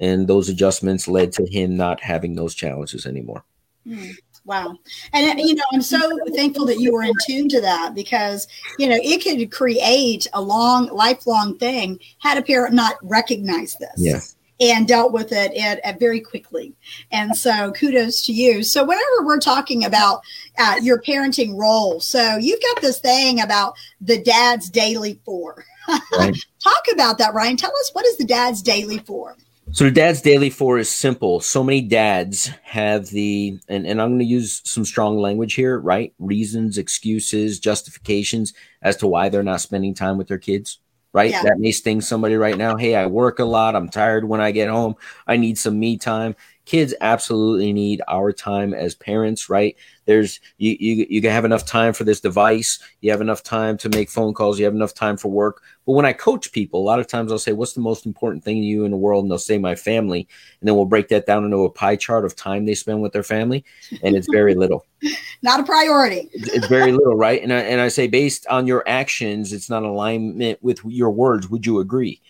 and 0.00 0.26
those 0.26 0.48
adjustments 0.48 1.08
led 1.08 1.32
to 1.32 1.46
him 1.46 1.76
not 1.76 2.00
having 2.00 2.34
those 2.34 2.54
challenges 2.54 3.06
anymore. 3.06 3.44
Mm. 3.86 4.14
Wow. 4.44 4.76
And, 5.12 5.38
uh, 5.38 5.42
you 5.42 5.54
know, 5.54 5.62
I'm 5.72 5.82
so 5.82 6.18
thankful 6.34 6.66
that 6.66 6.80
you 6.80 6.92
were 6.92 7.04
in 7.04 7.12
tune 7.26 7.48
to 7.50 7.60
that 7.60 7.94
because, 7.94 8.48
you 8.78 8.88
know, 8.88 8.98
it 9.00 9.22
could 9.22 9.50
create 9.52 10.26
a 10.32 10.40
long, 10.40 10.88
lifelong 10.88 11.58
thing 11.58 12.00
had 12.18 12.38
a 12.38 12.42
parent 12.42 12.74
not 12.74 12.96
recognized 13.02 13.78
this. 13.78 13.94
Yeah. 13.96 14.20
And 14.60 14.86
dealt 14.86 15.12
with 15.12 15.32
it 15.32 15.52
at, 15.56 15.80
at 15.80 15.98
very 15.98 16.20
quickly. 16.20 16.72
And 17.10 17.36
so 17.36 17.72
kudos 17.72 18.24
to 18.26 18.32
you. 18.32 18.62
So, 18.62 18.84
whenever 18.84 19.24
we're 19.24 19.40
talking 19.40 19.84
about 19.84 20.20
uh, 20.56 20.76
your 20.80 21.02
parenting 21.02 21.58
role, 21.58 21.98
so 21.98 22.36
you've 22.36 22.62
got 22.62 22.80
this 22.80 23.00
thing 23.00 23.40
about 23.40 23.74
the 24.00 24.22
dad's 24.22 24.70
daily 24.70 25.20
four. 25.24 25.64
Right. 26.16 26.36
Talk 26.62 26.84
about 26.92 27.18
that, 27.18 27.34
Ryan. 27.34 27.56
Tell 27.56 27.72
us 27.72 27.90
what 27.92 28.06
is 28.06 28.16
the 28.16 28.24
dad's 28.24 28.62
daily 28.62 28.98
four? 28.98 29.36
So 29.72 29.84
the 29.84 29.90
dad's 29.90 30.20
daily 30.20 30.50
four 30.50 30.78
is 30.78 30.90
simple. 30.90 31.40
So 31.40 31.64
many 31.64 31.80
dads 31.80 32.50
have 32.62 33.06
the, 33.06 33.58
and, 33.68 33.86
and 33.86 34.02
I'm 34.02 34.10
going 34.10 34.18
to 34.18 34.24
use 34.26 34.60
some 34.64 34.84
strong 34.84 35.16
language 35.16 35.54
here, 35.54 35.78
right? 35.78 36.12
Reasons, 36.18 36.76
excuses, 36.76 37.58
justifications 37.58 38.52
as 38.82 38.98
to 38.98 39.06
why 39.06 39.30
they're 39.30 39.42
not 39.42 39.62
spending 39.62 39.94
time 39.94 40.18
with 40.18 40.28
their 40.28 40.36
kids, 40.36 40.78
right? 41.14 41.30
Yeah. 41.30 41.42
That 41.44 41.58
may 41.58 41.72
sting 41.72 42.02
somebody 42.02 42.36
right 42.36 42.58
now. 42.58 42.76
Hey, 42.76 42.94
I 42.94 43.06
work 43.06 43.38
a 43.38 43.46
lot. 43.46 43.74
I'm 43.74 43.88
tired 43.88 44.28
when 44.28 44.42
I 44.42 44.50
get 44.50 44.68
home. 44.68 44.94
I 45.26 45.38
need 45.38 45.56
some 45.56 45.78
me 45.78 45.96
time 45.96 46.36
kids 46.64 46.94
absolutely 47.00 47.72
need 47.72 48.00
our 48.08 48.32
time 48.32 48.72
as 48.72 48.94
parents 48.94 49.48
right? 49.48 49.76
There's 50.04 50.40
you 50.58 50.76
you, 50.78 51.06
you 51.08 51.20
can 51.20 51.30
have 51.30 51.44
enough 51.44 51.64
time 51.64 51.92
for 51.92 52.04
this 52.04 52.20
device. 52.20 52.78
You 53.00 53.10
have 53.10 53.20
enough 53.20 53.42
time 53.42 53.76
to 53.78 53.88
make 53.88 54.10
phone 54.10 54.34
calls. 54.34 54.58
You 54.58 54.64
have 54.64 54.74
enough 54.74 54.94
time 54.94 55.16
for 55.16 55.28
work. 55.28 55.62
But 55.86 55.92
when 55.92 56.06
i 56.06 56.12
coach 56.12 56.52
people 56.52 56.80
a 56.80 56.84
lot 56.84 57.00
of 57.00 57.08
times 57.08 57.32
i'll 57.32 57.38
say 57.38 57.52
what's 57.52 57.72
the 57.72 57.80
most 57.80 58.06
important 58.06 58.44
thing 58.44 58.60
to 58.60 58.66
you 58.66 58.84
in 58.84 58.90
the 58.90 58.96
world? 58.96 59.24
And 59.24 59.30
they'll 59.30 59.38
say 59.38 59.58
my 59.58 59.74
family. 59.74 60.28
And 60.60 60.68
then 60.68 60.76
we'll 60.76 60.84
break 60.84 61.08
that 61.08 61.26
down 61.26 61.44
into 61.44 61.64
a 61.64 61.70
pie 61.70 61.96
chart 61.96 62.24
of 62.24 62.36
time 62.36 62.64
they 62.64 62.74
spend 62.74 63.02
with 63.02 63.12
their 63.12 63.22
family 63.22 63.64
and 64.02 64.16
it's 64.16 64.28
very 64.30 64.54
little. 64.54 64.86
Not 65.42 65.60
a 65.60 65.64
priority. 65.64 66.30
It's 66.32 66.68
very 66.68 66.92
little 66.92 67.16
right? 67.16 67.42
And 67.42 67.52
I, 67.52 67.60
and 67.60 67.80
I 67.80 67.88
say 67.88 68.06
based 68.06 68.46
on 68.48 68.66
your 68.66 68.84
actions 68.86 69.52
it's 69.52 69.68
not 69.68 69.82
alignment 69.82 70.62
with 70.62 70.80
your 70.84 71.10
words. 71.10 71.48
Would 71.48 71.66
you 71.66 71.80
agree 71.80 72.20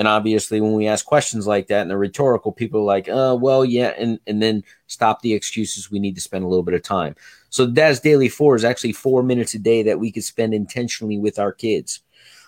and 0.00 0.08
obviously, 0.08 0.62
when 0.62 0.72
we 0.72 0.86
ask 0.86 1.04
questions 1.04 1.46
like 1.46 1.66
that 1.66 1.82
and 1.82 1.90
they're 1.90 1.98
rhetorical, 1.98 2.52
people 2.52 2.80
are 2.80 2.84
like, 2.84 3.06
uh, 3.10 3.36
well, 3.38 3.66
yeah, 3.66 3.92
and, 3.98 4.18
and 4.26 4.42
then 4.42 4.64
stop 4.86 5.20
the 5.20 5.34
excuses. 5.34 5.90
We 5.90 5.98
need 5.98 6.14
to 6.14 6.22
spend 6.22 6.42
a 6.42 6.48
little 6.48 6.62
bit 6.62 6.72
of 6.72 6.82
time. 6.82 7.16
So 7.50 7.66
Dad's 7.66 8.00
Daily 8.00 8.30
Four 8.30 8.56
is 8.56 8.64
actually 8.64 8.94
four 8.94 9.22
minutes 9.22 9.52
a 9.52 9.58
day 9.58 9.82
that 9.82 10.00
we 10.00 10.10
could 10.10 10.24
spend 10.24 10.54
intentionally 10.54 11.18
with 11.18 11.38
our 11.38 11.52
kids. 11.52 12.00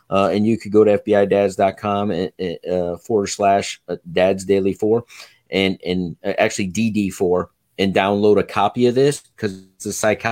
Uh, 0.08 0.30
and 0.32 0.46
you 0.46 0.56
could 0.56 0.72
go 0.72 0.82
to 0.82 0.96
fbidads.com 0.96 2.10
and, 2.10 2.32
uh, 2.70 2.96
forward 2.96 3.26
slash 3.26 3.82
uh, 3.86 3.96
dads 4.10 4.46
daily 4.46 4.72
four 4.72 5.04
and, 5.50 5.78
and 5.84 6.16
uh, 6.24 6.32
actually 6.38 6.70
DD4 6.72 7.48
and 7.78 7.94
download 7.94 8.38
a 8.38 8.44
copy 8.44 8.86
of 8.86 8.94
this 8.94 9.20
because 9.20 9.62
it's 9.76 9.84
a 9.84 9.92
psych 9.92 10.22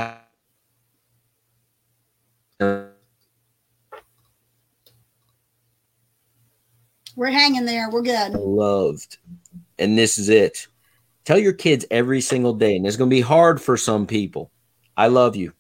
We're 7.16 7.31
hanging 7.31 7.64
there. 7.64 7.90
We're 7.90 8.03
good. 8.03 8.33
Loved. 8.33 9.18
And 9.79 9.96
this 9.96 10.18
is 10.18 10.29
it. 10.29 10.66
Tell 11.25 11.38
your 11.38 11.53
kids 11.53 11.85
every 11.90 12.20
single 12.20 12.55
day, 12.55 12.77
and 12.77 12.87
it's 12.87 12.96
going 12.96 13.11
to 13.11 13.14
be 13.14 13.20
hard 13.20 13.61
for 13.61 13.77
some 13.77 14.07
people. 14.07 14.51
I 14.96 15.09
love 15.09 15.37
you. 15.37 15.53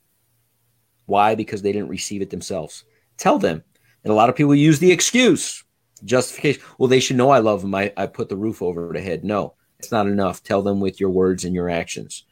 Why? 1.06 1.34
Because 1.34 1.62
they 1.62 1.72
didn't 1.72 1.88
receive 1.88 2.22
it 2.22 2.30
themselves. 2.30 2.84
Tell 3.16 3.38
them. 3.38 3.62
And 4.04 4.12
a 4.12 4.16
lot 4.16 4.28
of 4.28 4.36
people 4.36 4.54
use 4.54 4.78
the 4.78 4.92
excuse, 4.92 5.62
justification. 6.04 6.62
Well, 6.78 6.88
they 6.88 7.00
should 7.00 7.16
know 7.16 7.30
I 7.30 7.40
love 7.40 7.62
them. 7.62 7.74
I, 7.74 7.92
I 7.96 8.06
put 8.06 8.28
the 8.28 8.36
roof 8.36 8.62
over 8.62 8.90
their 8.92 9.02
head. 9.02 9.24
No, 9.24 9.54
it's 9.78 9.92
not 9.92 10.06
enough. 10.06 10.42
Tell 10.42 10.62
them 10.62 10.80
with 10.80 10.98
your 10.98 11.10
words 11.10 11.44
and 11.44 11.54
your 11.54 11.68
actions. 11.68 12.24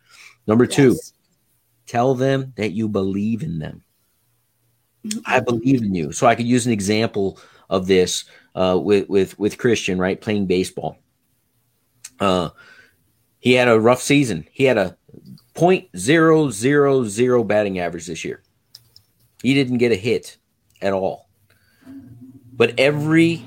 Number 0.46 0.64
yes. 0.64 0.74
two, 0.74 0.96
tell 1.86 2.14
them 2.14 2.54
that 2.56 2.70
you 2.72 2.88
believe 2.88 3.42
in 3.42 3.58
them. 3.58 3.82
I 5.26 5.40
believe 5.40 5.82
in 5.82 5.94
you. 5.94 6.12
So 6.12 6.26
I 6.26 6.34
could 6.34 6.46
use 6.46 6.66
an 6.66 6.72
example 6.72 7.38
of 7.70 7.86
this 7.86 8.24
uh, 8.58 8.76
with 8.76 9.08
with 9.08 9.38
with 9.38 9.56
Christian, 9.56 9.98
right, 9.98 10.20
playing 10.20 10.46
baseball. 10.46 10.98
Uh, 12.18 12.50
he 13.38 13.52
had 13.52 13.68
a 13.68 13.78
rough 13.78 14.02
season. 14.02 14.46
He 14.50 14.64
had 14.64 14.76
a 14.76 14.96
point 15.54 15.88
zero 15.96 16.50
zero 16.50 17.04
zero 17.04 17.44
batting 17.44 17.78
average 17.78 18.06
this 18.06 18.24
year. 18.24 18.42
He 19.42 19.54
didn't 19.54 19.78
get 19.78 19.92
a 19.92 19.96
hit 19.96 20.38
at 20.82 20.92
all. 20.92 21.28
But 22.52 22.74
every 22.78 23.44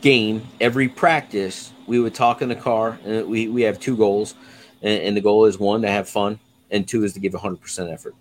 game, 0.00 0.42
every 0.58 0.88
practice, 0.88 1.70
we 1.86 2.00
would 2.00 2.14
talk 2.14 2.40
in 2.40 2.48
the 2.48 2.56
car, 2.56 2.98
and 3.04 3.28
we, 3.28 3.48
we 3.48 3.62
have 3.62 3.78
two 3.78 3.96
goals. 3.96 4.34
And, 4.80 5.02
and 5.02 5.16
the 5.16 5.20
goal 5.20 5.44
is 5.44 5.58
one, 5.58 5.82
to 5.82 5.90
have 5.90 6.08
fun, 6.08 6.40
and 6.70 6.88
two 6.88 7.04
is 7.04 7.12
to 7.12 7.20
give 7.20 7.34
100% 7.34 7.92
effort. 7.92 8.14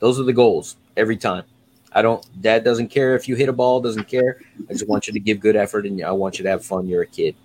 Those 0.00 0.20
are 0.20 0.24
the 0.24 0.34
goals 0.34 0.76
every 0.94 1.16
time. 1.16 1.44
I 1.94 2.02
don't. 2.02 2.24
Dad 2.40 2.64
doesn't 2.64 2.88
care 2.88 3.14
if 3.14 3.28
you 3.28 3.36
hit 3.36 3.48
a 3.48 3.52
ball. 3.52 3.80
Doesn't 3.80 4.08
care. 4.08 4.40
I 4.68 4.72
just 4.72 4.88
want 4.88 5.06
you 5.06 5.12
to 5.12 5.20
give 5.20 5.40
good 5.40 5.56
effort, 5.56 5.86
and 5.86 6.02
I 6.02 6.12
want 6.12 6.38
you 6.38 6.42
to 6.44 6.48
have 6.48 6.64
fun. 6.64 6.86
You're 6.86 7.02
a 7.02 7.06
kid. 7.06 7.36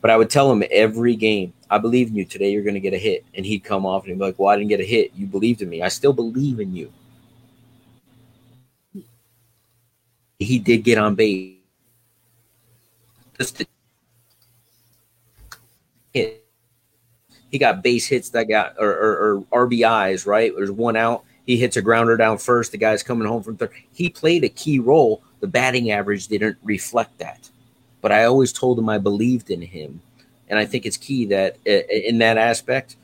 But 0.00 0.10
I 0.10 0.16
would 0.16 0.30
tell 0.30 0.50
him 0.50 0.62
every 0.70 1.14
game, 1.14 1.52
I 1.68 1.78
believe 1.78 2.08
in 2.08 2.14
you. 2.14 2.24
Today 2.24 2.50
you're 2.50 2.62
going 2.62 2.74
to 2.74 2.80
get 2.80 2.94
a 2.94 2.98
hit, 2.98 3.24
and 3.34 3.44
he'd 3.44 3.64
come 3.64 3.86
off 3.86 4.02
and 4.02 4.10
he'd 4.12 4.18
be 4.18 4.24
like, 4.24 4.38
"Well, 4.38 4.48
I 4.48 4.56
didn't 4.56 4.68
get 4.68 4.80
a 4.80 4.84
hit. 4.84 5.12
You 5.14 5.26
believed 5.26 5.62
in 5.62 5.68
me. 5.68 5.82
I 5.82 5.88
still 5.88 6.12
believe 6.12 6.60
in 6.60 6.74
you." 6.74 6.92
He 10.38 10.58
did 10.58 10.84
get 10.84 10.98
on 10.98 11.14
base. 11.14 11.56
Just 13.38 13.64
hit. 16.12 16.44
He 17.50 17.58
got 17.58 17.82
base 17.82 18.06
hits 18.06 18.30
that 18.30 18.44
got 18.44 18.74
or, 18.78 18.90
or, 18.90 19.44
or 19.52 19.66
RBIs. 19.66 20.26
Right, 20.26 20.52
there's 20.54 20.70
one 20.70 20.96
out 20.96 21.24
he 21.50 21.56
hits 21.56 21.76
a 21.76 21.82
grounder 21.82 22.16
down 22.16 22.38
first. 22.38 22.70
The 22.70 22.78
guy's 22.78 23.02
coming 23.02 23.26
home 23.26 23.42
from 23.42 23.56
third. 23.56 23.72
He 23.92 24.08
played 24.08 24.44
a 24.44 24.48
key 24.48 24.78
role. 24.78 25.20
The 25.40 25.48
batting 25.48 25.90
average 25.90 26.28
didn't 26.28 26.56
reflect 26.62 27.18
that. 27.18 27.50
But 28.00 28.12
I 28.12 28.24
always 28.24 28.52
told 28.52 28.78
him 28.78 28.88
I 28.88 28.98
believed 28.98 29.50
in 29.50 29.60
him. 29.60 30.00
And 30.48 30.60
I 30.60 30.64
think 30.64 30.86
it's 30.86 30.96
key 30.96 31.24
that 31.26 31.56
in 31.66 32.18
that 32.18 32.38
aspect, 32.38 32.94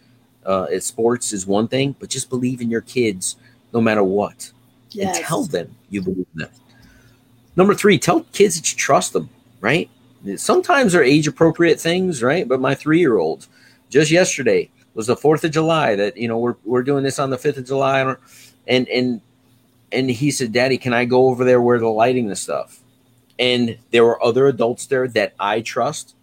uh, 0.45 0.79
sports 0.79 1.33
is 1.33 1.45
one 1.45 1.67
thing, 1.67 1.97
but 1.99 2.09
just 2.09 2.31
believe 2.31 2.61
in 2.61 2.71
your 2.71 2.83
kids 2.83 3.35
no 3.73 3.81
matter 3.81 4.05
what. 4.05 4.53
Yes. 4.93 5.17
And 5.17 5.27
tell 5.27 5.43
them 5.43 5.75
you 5.91 6.03
believe 6.03 6.27
in 6.35 6.43
them. 6.43 6.51
Number 7.57 7.75
three, 7.75 7.99
tell 7.99 8.21
kids 8.33 8.55
that 8.55 8.71
you 8.71 8.79
trust 8.79 9.13
them, 9.13 9.29
right? 9.61 9.91
Sometimes 10.37 10.93
they're 10.93 11.03
age 11.03 11.27
appropriate 11.27 11.81
things, 11.81 12.23
right? 12.23 12.47
But 12.47 12.61
my 12.61 12.77
three 12.77 13.01
year 13.01 13.19
old 13.19 13.49
just 13.91 14.13
yesterday 14.13 14.71
was 14.97 15.07
the 15.07 15.15
4th 15.15 15.45
of 15.45 15.51
July 15.51 15.95
that, 15.95 16.17
you 16.17 16.27
know, 16.27 16.39
we're, 16.39 16.57
we're 16.65 16.83
doing 16.83 17.05
this 17.05 17.19
on 17.19 17.29
the 17.29 17.37
5th 17.37 17.59
of 17.59 17.67
July. 17.67 18.17
And, 18.67 18.89
and, 18.89 19.21
and 19.93 20.11
he 20.11 20.31
said, 20.31 20.53
Daddy, 20.53 20.79
can 20.79 20.95
I 20.95 21.05
go 21.05 21.27
over 21.27 21.45
there 21.45 21.61
where 21.61 21.79
they're 21.79 21.87
lighting 21.87 22.29
the 22.29 22.35
stuff? 22.35 22.81
And 23.39 23.77
there 23.91 24.05
were 24.05 24.23
other 24.25 24.47
adults 24.47 24.87
there 24.87 25.07
that 25.09 25.35
I 25.39 25.61
trust. 25.61 26.15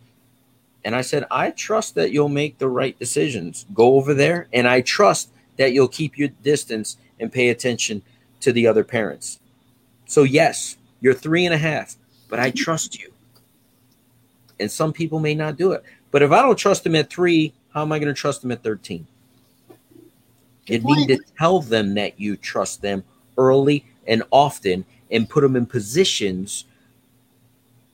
And 0.83 0.95
I 0.95 1.01
said, 1.01 1.25
I 1.29 1.51
trust 1.51 1.93
that 1.95 2.12
you'll 2.12 2.29
make 2.29 2.57
the 2.57 2.67
right 2.67 2.97
decisions. 2.97 3.67
Go 3.75 3.95
over 3.95 4.13
there, 4.15 4.47
and 4.51 4.67
I 4.67 4.81
trust 4.81 5.29
that 5.57 5.71
you'll 5.71 5.88
keep 5.88 6.17
your 6.17 6.29
distance 6.29 6.97
and 7.19 7.31
pay 7.31 7.49
attention 7.49 8.01
to 8.41 8.51
the 8.51 8.65
other 8.65 8.83
parents. 8.83 9.39
So, 10.07 10.23
yes, 10.23 10.77
you're 10.99 11.13
three 11.13 11.45
and 11.45 11.53
a 11.53 11.59
half, 11.59 11.95
but 12.27 12.39
I 12.39 12.49
trust 12.49 12.99
you. 12.99 13.13
And 14.59 14.69
some 14.69 14.91
people 14.91 15.19
may 15.19 15.36
not 15.36 15.57
do 15.57 15.73
it. 15.73 15.83
But 16.12 16.23
if 16.23 16.31
I 16.31 16.41
don't 16.41 16.57
trust 16.57 16.83
them 16.83 16.95
at 16.95 17.09
three, 17.09 17.53
how 17.73 17.81
am 17.81 17.91
I 17.91 17.99
going 17.99 18.13
to 18.13 18.19
trust 18.19 18.41
them 18.41 18.51
at 18.51 18.63
13? 18.63 19.07
you 20.65 20.79
need 20.79 21.07
to 21.07 21.19
tell 21.38 21.59
them 21.59 21.93
that 21.95 22.19
you 22.19 22.38
trust 22.38 22.81
them 22.81 23.03
early 23.38 23.86
and 24.07 24.23
often 24.31 24.86
and 25.12 25.29
put 25.29 25.41
them 25.41 25.55
in 25.55 25.65
positions 25.65 26.65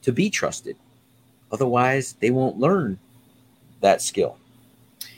to 0.03 0.11
be 0.11 0.29
trusted. 0.29 0.75
Otherwise, 1.51 2.13
they 2.19 2.29
won't 2.29 2.59
learn 2.59 2.99
that 3.81 4.01
skill. 4.01 4.37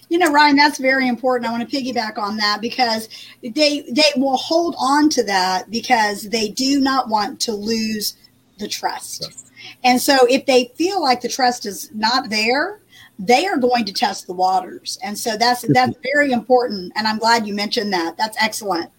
You 0.10 0.18
know, 0.18 0.32
Ryan, 0.32 0.56
that's 0.56 0.78
very 0.78 1.08
important. 1.08 1.50
I 1.50 1.58
want 1.58 1.70
to 1.70 1.78
piggyback 1.78 2.18
on 2.18 2.38
that 2.38 2.60
because 2.60 3.08
they 3.42 3.82
they 3.90 4.12
will 4.18 4.36
hold 4.36 4.76
on 4.78 5.10
to 5.12 5.24
that 5.24 5.72
because 5.72 6.24
they 6.24 6.50
do 6.50 6.82
not 6.82 7.08
want 7.08 7.40
to 7.42 7.54
lose 7.54 8.18
the 8.60 8.68
trust. 8.68 9.22
Yes. 9.22 9.52
And 9.86 10.02
so 10.02 10.18
if 10.30 10.46
they 10.46 10.72
feel 10.76 11.02
like 11.02 11.22
the 11.22 11.30
trust 11.30 11.66
is 11.66 11.92
not 11.94 12.30
there, 12.30 12.81
they 13.22 13.46
are 13.46 13.58
going 13.58 13.86
to 13.86 13.94
test 13.94 14.26
the 14.26 14.34
waters. 14.34 14.98
And 15.04 15.18
so 15.18 15.38
that's 15.38 15.62
that's 15.70 15.96
very 16.14 16.32
important. 16.32 16.92
And 16.96 17.08
I'm 17.08 17.20
glad 17.20 17.48
you 17.48 17.54
mentioned 17.54 17.94
that. 17.94 18.18
That's 18.18 18.36
excellent. 18.42 18.90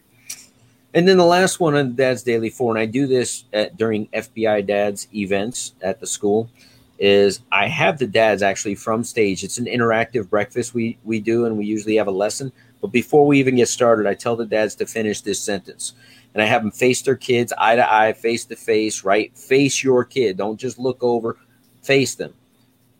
And 0.95 1.09
then 1.09 1.17
the 1.17 1.25
last 1.25 1.59
one 1.59 1.75
on 1.75 1.97
Dad's 1.97 2.23
Daily 2.23 2.51
Four, 2.51 2.71
and 2.73 2.79
I 2.79 2.87
do 2.87 3.07
this 3.07 3.45
at, 3.53 3.77
during 3.77 4.07
FBI 4.09 4.67
Dads 4.67 5.09
events 5.15 5.75
at 5.81 6.01
the 6.01 6.07
school, 6.07 6.51
is 6.99 7.41
I 7.51 7.67
have 7.67 7.99
the 7.99 8.07
dads 8.07 8.43
actually 8.43 8.75
from 8.75 9.03
stage. 9.03 9.43
It's 9.43 9.59
an 9.59 9.65
interactive 9.65 10.31
breakfast 10.31 10.73
we 10.73 10.99
we 11.03 11.19
do, 11.19 11.47
and 11.47 11.59
we 11.59 11.67
usually 11.67 11.97
have 11.97 12.07
a 12.07 12.13
lesson. 12.13 12.53
But 12.81 12.93
before 12.93 13.27
we 13.27 13.39
even 13.41 13.57
get 13.57 13.69
started, 13.69 14.07
I 14.07 14.15
tell 14.15 14.37
the 14.37 14.47
dads 14.47 14.75
to 14.77 14.87
finish 14.87 15.21
this 15.21 15.41
sentence, 15.41 15.95
and 16.33 16.43
I 16.43 16.47
have 16.47 16.63
them 16.63 16.71
face 16.71 17.03
their 17.03 17.17
kids 17.17 17.53
eye 17.59 17.75
to 17.75 17.93
eye, 17.93 18.13
face 18.13 18.45
to 18.45 18.57
face, 18.57 19.03
right? 19.03 19.37
Face 19.37 19.83
your 19.83 20.05
kid. 20.05 20.37
Don't 20.37 20.61
just 20.61 20.79
look 20.79 21.03
over. 21.03 21.39
Face 21.83 22.15
them, 22.15 22.35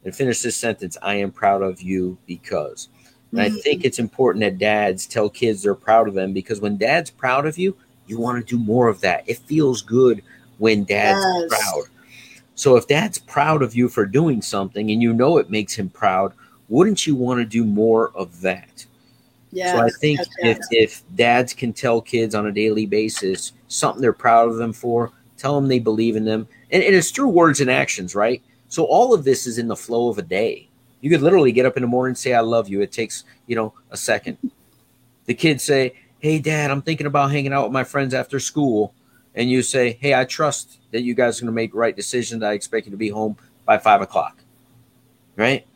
and 0.05 0.15
finish 0.15 0.41
this 0.41 0.57
sentence. 0.57 0.97
I 1.03 1.15
am 1.15 1.31
proud 1.31 1.63
of 1.63 1.83
you 1.83 2.19
because. 2.27 2.89
And 3.33 3.41
I 3.41 3.49
think 3.49 3.81
mm-hmm. 3.81 3.87
it's 3.87 3.99
important 3.99 4.43
that 4.43 4.59
dads 4.59 5.07
tell 5.07 5.31
kids 5.31 5.63
they're 5.63 5.75
proud 5.75 6.07
of 6.07 6.15
them 6.15 6.33
because 6.35 6.61
when 6.61 6.77
dad's 6.77 7.11
proud 7.11 7.47
of 7.47 7.57
you, 7.57 7.75
you 8.07 8.19
want 8.19 8.39
to 8.39 8.57
do 8.57 8.63
more 8.63 8.89
of 8.89 9.01
that. 9.01 9.25
It 9.27 9.39
feels 9.39 9.81
good 9.81 10.23
when 10.59 10.85
dad's 10.85 11.25
yes. 11.25 11.49
proud. 11.49 11.85
So 12.55 12.77
if 12.77 12.87
dad's 12.87 13.19
proud 13.19 13.63
of 13.63 13.75
you 13.75 13.89
for 13.89 14.05
doing 14.05 14.43
something 14.43 14.91
and 14.91 15.01
you 15.01 15.15
know 15.15 15.39
it 15.39 15.51
makes 15.51 15.75
him 15.75 15.89
proud, 15.89 16.35
wouldn't 16.69 17.07
you 17.07 17.15
want 17.15 17.41
to 17.41 17.45
do 17.47 17.65
more 17.65 18.11
of 18.15 18.41
that? 18.43 18.85
Yeah. 19.51 19.73
So 19.73 19.83
I 19.83 19.89
think 20.01 20.21
if, 20.39 20.59
if 20.71 21.03
dads 21.15 21.55
can 21.55 21.73
tell 21.73 22.01
kids 22.01 22.35
on 22.35 22.47
a 22.47 22.53
daily 22.53 22.87
basis 22.87 23.53
something 23.69 24.03
they're 24.03 24.13
proud 24.13 24.49
of 24.49 24.57
them 24.57 24.73
for, 24.73 25.11
tell 25.37 25.55
them 25.55 25.69
they 25.69 25.79
believe 25.79 26.17
in 26.17 26.25
them. 26.25 26.47
And, 26.71 26.83
and 26.83 26.95
it's 26.95 27.11
through 27.11 27.29
words 27.29 27.61
and 27.61 27.71
actions, 27.71 28.15
right? 28.15 28.43
So 28.73 28.85
all 28.85 29.13
of 29.13 29.23
this 29.23 29.47
is 29.47 29.59
in 29.59 29.69
the 29.69 29.77
flow 29.77 30.09
of 30.09 30.17
a 30.17 30.23
day. 30.23 30.67
You 31.03 31.11
could 31.11 31.21
literally 31.21 31.53
get 31.53 31.67
up 31.67 31.77
in 31.77 31.83
the 31.83 31.87
morning 31.87 32.13
and 32.13 32.19
say, 32.19 32.33
I 32.33 32.41
love 32.41 32.71
you. 32.71 32.81
It 32.81 32.91
takes, 32.91 33.25
you 33.47 33.55
know, 33.55 33.75
a 33.91 33.99
second. 33.99 34.39
The 35.27 35.35
kids 35.35 35.63
say, 35.63 35.93
Hey, 36.21 36.39
dad, 36.39 36.71
I'm 36.71 36.81
thinking 36.81 37.07
about 37.07 37.33
hanging 37.33 37.53
out 37.53 37.65
with 37.65 37.73
my 37.73 37.85
friends 37.85 38.15
after 38.15 38.41
school. 38.41 38.95
And 39.35 39.51
you 39.51 39.63
say, 39.63 39.99
Hey, 40.01 40.15
I 40.15 40.25
trust 40.25 40.79
that 40.91 41.03
you 41.03 41.13
guys 41.13 41.37
are 41.37 41.43
going 41.43 41.53
to 41.53 41.55
make 41.55 41.73
the 41.73 41.77
right 41.77 41.95
decisions. 41.95 42.43
I 42.43 42.55
expect 42.55 42.87
you 42.87 42.93
to 42.93 42.97
be 42.97 43.11
home 43.11 43.37
by 43.67 43.77
five 43.77 44.01
o'clock. 44.01 44.43
Right. 45.37 45.67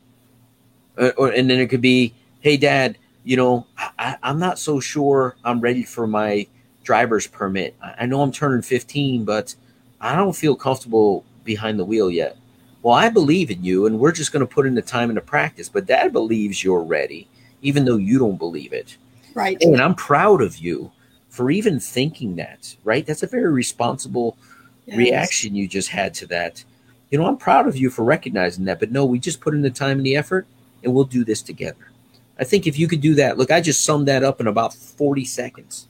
Or, 0.97 1.29
and 1.29 1.47
then 1.47 1.59
it 1.59 1.67
could 1.67 1.81
be, 1.81 2.15
Hey, 2.39 2.57
dad, 2.57 2.97
you 3.23 3.37
know, 3.37 3.67
I, 3.77 4.17
I'm 4.23 4.39
not 4.39 4.57
so 4.57 4.79
sure 4.79 5.35
I'm 5.43 5.61
ready 5.61 5.83
for 5.83 6.07
my 6.07 6.47
driver's 6.83 7.27
permit. 7.27 7.75
I 7.79 8.07
know 8.07 8.23
I'm 8.23 8.31
turning 8.31 8.63
15, 8.63 9.23
but 9.23 9.53
I 10.01 10.15
don't 10.15 10.35
feel 10.35 10.55
comfortable 10.55 11.23
behind 11.43 11.77
the 11.77 11.85
wheel 11.85 12.09
yet. 12.09 12.37
Well, 12.81 12.93
I 12.93 13.09
believe 13.09 13.51
in 13.51 13.63
you, 13.63 13.85
and 13.85 13.99
we're 13.99 14.11
just 14.11 14.31
going 14.31 14.45
to 14.45 14.53
put 14.53 14.65
in 14.65 14.75
the 14.75 14.81
time 14.81 15.09
and 15.09 15.17
the 15.17 15.21
practice. 15.21 15.69
But 15.69 15.87
dad 15.87 16.13
believes 16.13 16.63
you're 16.63 16.83
ready, 16.83 17.27
even 17.61 17.85
though 17.85 17.97
you 17.97 18.19
don't 18.19 18.37
believe 18.37 18.73
it. 18.73 18.97
Right. 19.33 19.57
And 19.61 19.81
I'm 19.81 19.95
proud 19.95 20.41
of 20.41 20.57
you 20.57 20.91
for 21.29 21.51
even 21.51 21.79
thinking 21.79 22.35
that, 22.37 22.75
right? 22.83 23.05
That's 23.05 23.23
a 23.23 23.27
very 23.27 23.51
responsible 23.51 24.37
yes. 24.85 24.97
reaction 24.97 25.55
you 25.55 25.67
just 25.67 25.89
had 25.89 26.13
to 26.15 26.27
that. 26.27 26.63
You 27.11 27.17
know, 27.17 27.25
I'm 27.25 27.37
proud 27.37 27.67
of 27.67 27.77
you 27.77 27.89
for 27.89 28.03
recognizing 28.03 28.65
that, 28.65 28.79
but 28.79 28.91
no, 28.91 29.05
we 29.05 29.19
just 29.19 29.39
put 29.39 29.53
in 29.53 29.61
the 29.61 29.69
time 29.69 29.97
and 29.97 30.05
the 30.05 30.15
effort 30.15 30.47
and 30.83 30.93
we'll 30.93 31.05
do 31.05 31.23
this 31.23 31.41
together. 31.41 31.91
I 32.39 32.43
think 32.43 32.67
if 32.67 32.77
you 32.77 32.87
could 32.87 33.01
do 33.01 33.15
that, 33.15 33.37
look, 33.37 33.51
I 33.51 33.61
just 33.61 33.83
summed 33.83 34.07
that 34.07 34.23
up 34.23 34.39
in 34.39 34.47
about 34.47 34.73
40 34.73 35.25
seconds, 35.25 35.87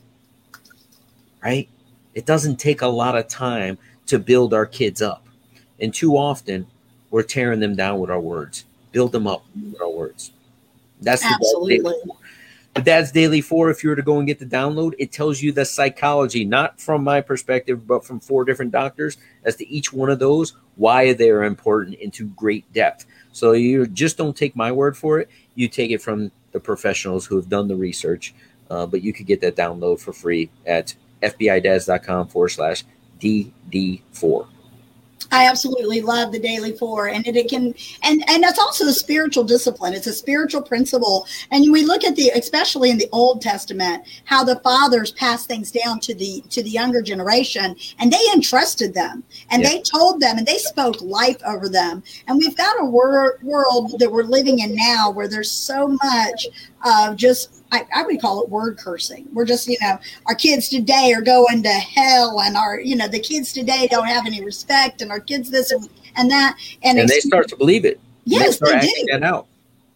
right? 1.43 1.67
It 2.13 2.26
doesn't 2.26 2.58
take 2.58 2.82
a 2.82 2.88
lot 2.88 3.17
of 3.17 3.28
time 3.28 3.78
to 4.08 4.19
build 4.19 4.54
our 4.54 4.65
kids 4.65 5.02
up. 5.02 5.26
And 5.80 5.93
too 5.93 6.17
often, 6.17 6.67
we're 7.12 7.24
tearing 7.24 7.60
them 7.60 7.76
down 7.76 8.00
with 8.00 8.10
our 8.10 8.20
words. 8.20 8.65
Build 8.91 9.12
them 9.12 9.28
up 9.28 9.46
with 9.56 9.82
our 9.82 9.89
words. 9.89 10.32
That's 11.02 11.24
absolutely. 11.24 11.93
Dad's 12.84 13.12
Daily 13.12 13.41
4, 13.41 13.72
if 13.72 13.84
you 13.84 13.89
were 13.89 13.96
to 13.96 14.04
go 14.04 14.20
and 14.20 14.28
get 14.28 14.39
the 14.39 14.46
download, 14.46 14.93
it 15.00 15.12
tells 15.12 15.41
you 15.41 15.52
the 15.52 15.65
psychology, 15.65 16.46
not 16.46 16.80
from 16.80 17.04
my 17.04 17.22
perspective, 17.22 17.88
but 17.88 18.06
from 18.06 18.20
four 18.20 18.46
different 18.46 18.72
doctors, 18.72 19.17
as 19.43 19.56
to 19.56 19.67
each 19.67 19.91
one 19.91 20.10
of 20.10 20.20
those, 20.20 20.54
why 20.76 21.13
they're 21.13 21.43
important 21.43 21.96
into 21.96 22.26
great 22.30 22.72
depth. 22.74 23.06
So 23.32 23.54
you 23.54 23.88
just 23.88 24.17
don't 24.17 24.38
take 24.38 24.56
my 24.56 24.72
word 24.72 24.96
for 24.96 25.20
it. 25.20 25.30
You 25.56 25.67
take 25.67 25.91
it 25.91 26.02
from 26.02 26.32
the 26.52 26.60
professionals 26.60 27.26
who 27.26 27.36
have 27.36 27.50
done 27.50 27.67
the 27.67 27.76
research. 27.76 28.34
Uh, 28.70 28.86
but 28.86 29.02
you 29.02 29.13
could 29.13 29.26
get 29.26 29.41
that 29.41 29.56
download 29.56 30.00
for 30.00 30.13
free 30.13 30.50
at 30.65 30.93
fbidads.com 31.24 32.28
forward 32.28 32.50
slash 32.50 32.84
DD4. 33.20 34.48
I 35.31 35.47
absolutely 35.47 36.01
love 36.01 36.31
the 36.31 36.39
daily 36.39 36.73
four, 36.73 37.07
and 37.09 37.25
it, 37.27 37.35
it, 37.35 37.49
can, 37.49 37.73
and 38.03 38.23
and 38.29 38.43
that's 38.43 38.59
also 38.59 38.85
a 38.85 38.93
spiritual 38.93 39.43
discipline. 39.43 39.93
It's 39.93 40.07
a 40.07 40.13
spiritual 40.13 40.61
principle, 40.61 41.27
and 41.51 41.71
we 41.71 41.83
look 41.83 42.03
at 42.03 42.15
the, 42.15 42.29
especially 42.29 42.89
in 42.89 42.97
the 42.97 43.09
Old 43.11 43.41
Testament, 43.41 44.03
how 44.25 44.43
the 44.43 44.59
fathers 44.59 45.11
passed 45.11 45.47
things 45.47 45.71
down 45.71 45.99
to 46.01 46.15
the 46.15 46.43
to 46.49 46.63
the 46.63 46.69
younger 46.69 47.01
generation, 47.01 47.75
and 47.99 48.11
they 48.11 48.23
entrusted 48.33 48.93
them, 48.93 49.23
and 49.49 49.61
yeah. 49.61 49.69
they 49.69 49.81
told 49.81 50.21
them, 50.21 50.37
and 50.37 50.47
they 50.47 50.57
spoke 50.57 51.01
life 51.01 51.41
over 51.45 51.69
them. 51.69 52.03
And 52.27 52.37
we've 52.37 52.57
got 52.57 52.81
a 52.81 52.85
wor- 52.85 53.39
world 53.43 53.99
that 53.99 54.11
we're 54.11 54.23
living 54.23 54.59
in 54.59 54.75
now 54.75 55.11
where 55.11 55.27
there's 55.27 55.51
so 55.51 55.97
much 56.03 56.47
of 56.88 57.15
just 57.15 57.58
I, 57.71 57.86
I, 57.93 58.04
would 58.04 58.21
call 58.21 58.41
it 58.41 58.50
word 58.50 58.78
cursing. 58.78 59.28
We're 59.34 59.45
just, 59.45 59.67
you 59.67 59.78
know, 59.82 60.00
our 60.28 60.36
kids 60.36 60.69
today 60.69 61.13
are 61.13 61.21
going 61.21 61.63
to 61.63 61.69
hell, 61.69 62.39
and 62.39 62.56
our, 62.56 62.80
you 62.80 62.95
know, 62.95 63.08
the 63.08 63.19
kids 63.19 63.52
today 63.52 63.88
don't 63.91 64.08
have 64.08 64.26
any 64.26 64.43
respect, 64.43 65.02
and 65.02 65.12
our 65.12 65.19
kids 65.19 65.50
this 65.50 65.71
and, 65.71 65.89
and 66.15 66.32
that, 66.32 66.58
and, 66.84 66.97
and 66.97 67.10
they 67.10 67.19
start 67.19 67.50
to 67.50 67.58
believe 67.58 67.84
it. 67.84 68.00
Yes, 68.23 68.60
they, 68.60 68.71
they 68.71 68.80
do. 68.80 69.06
That 69.12 69.23
out. 69.23 69.47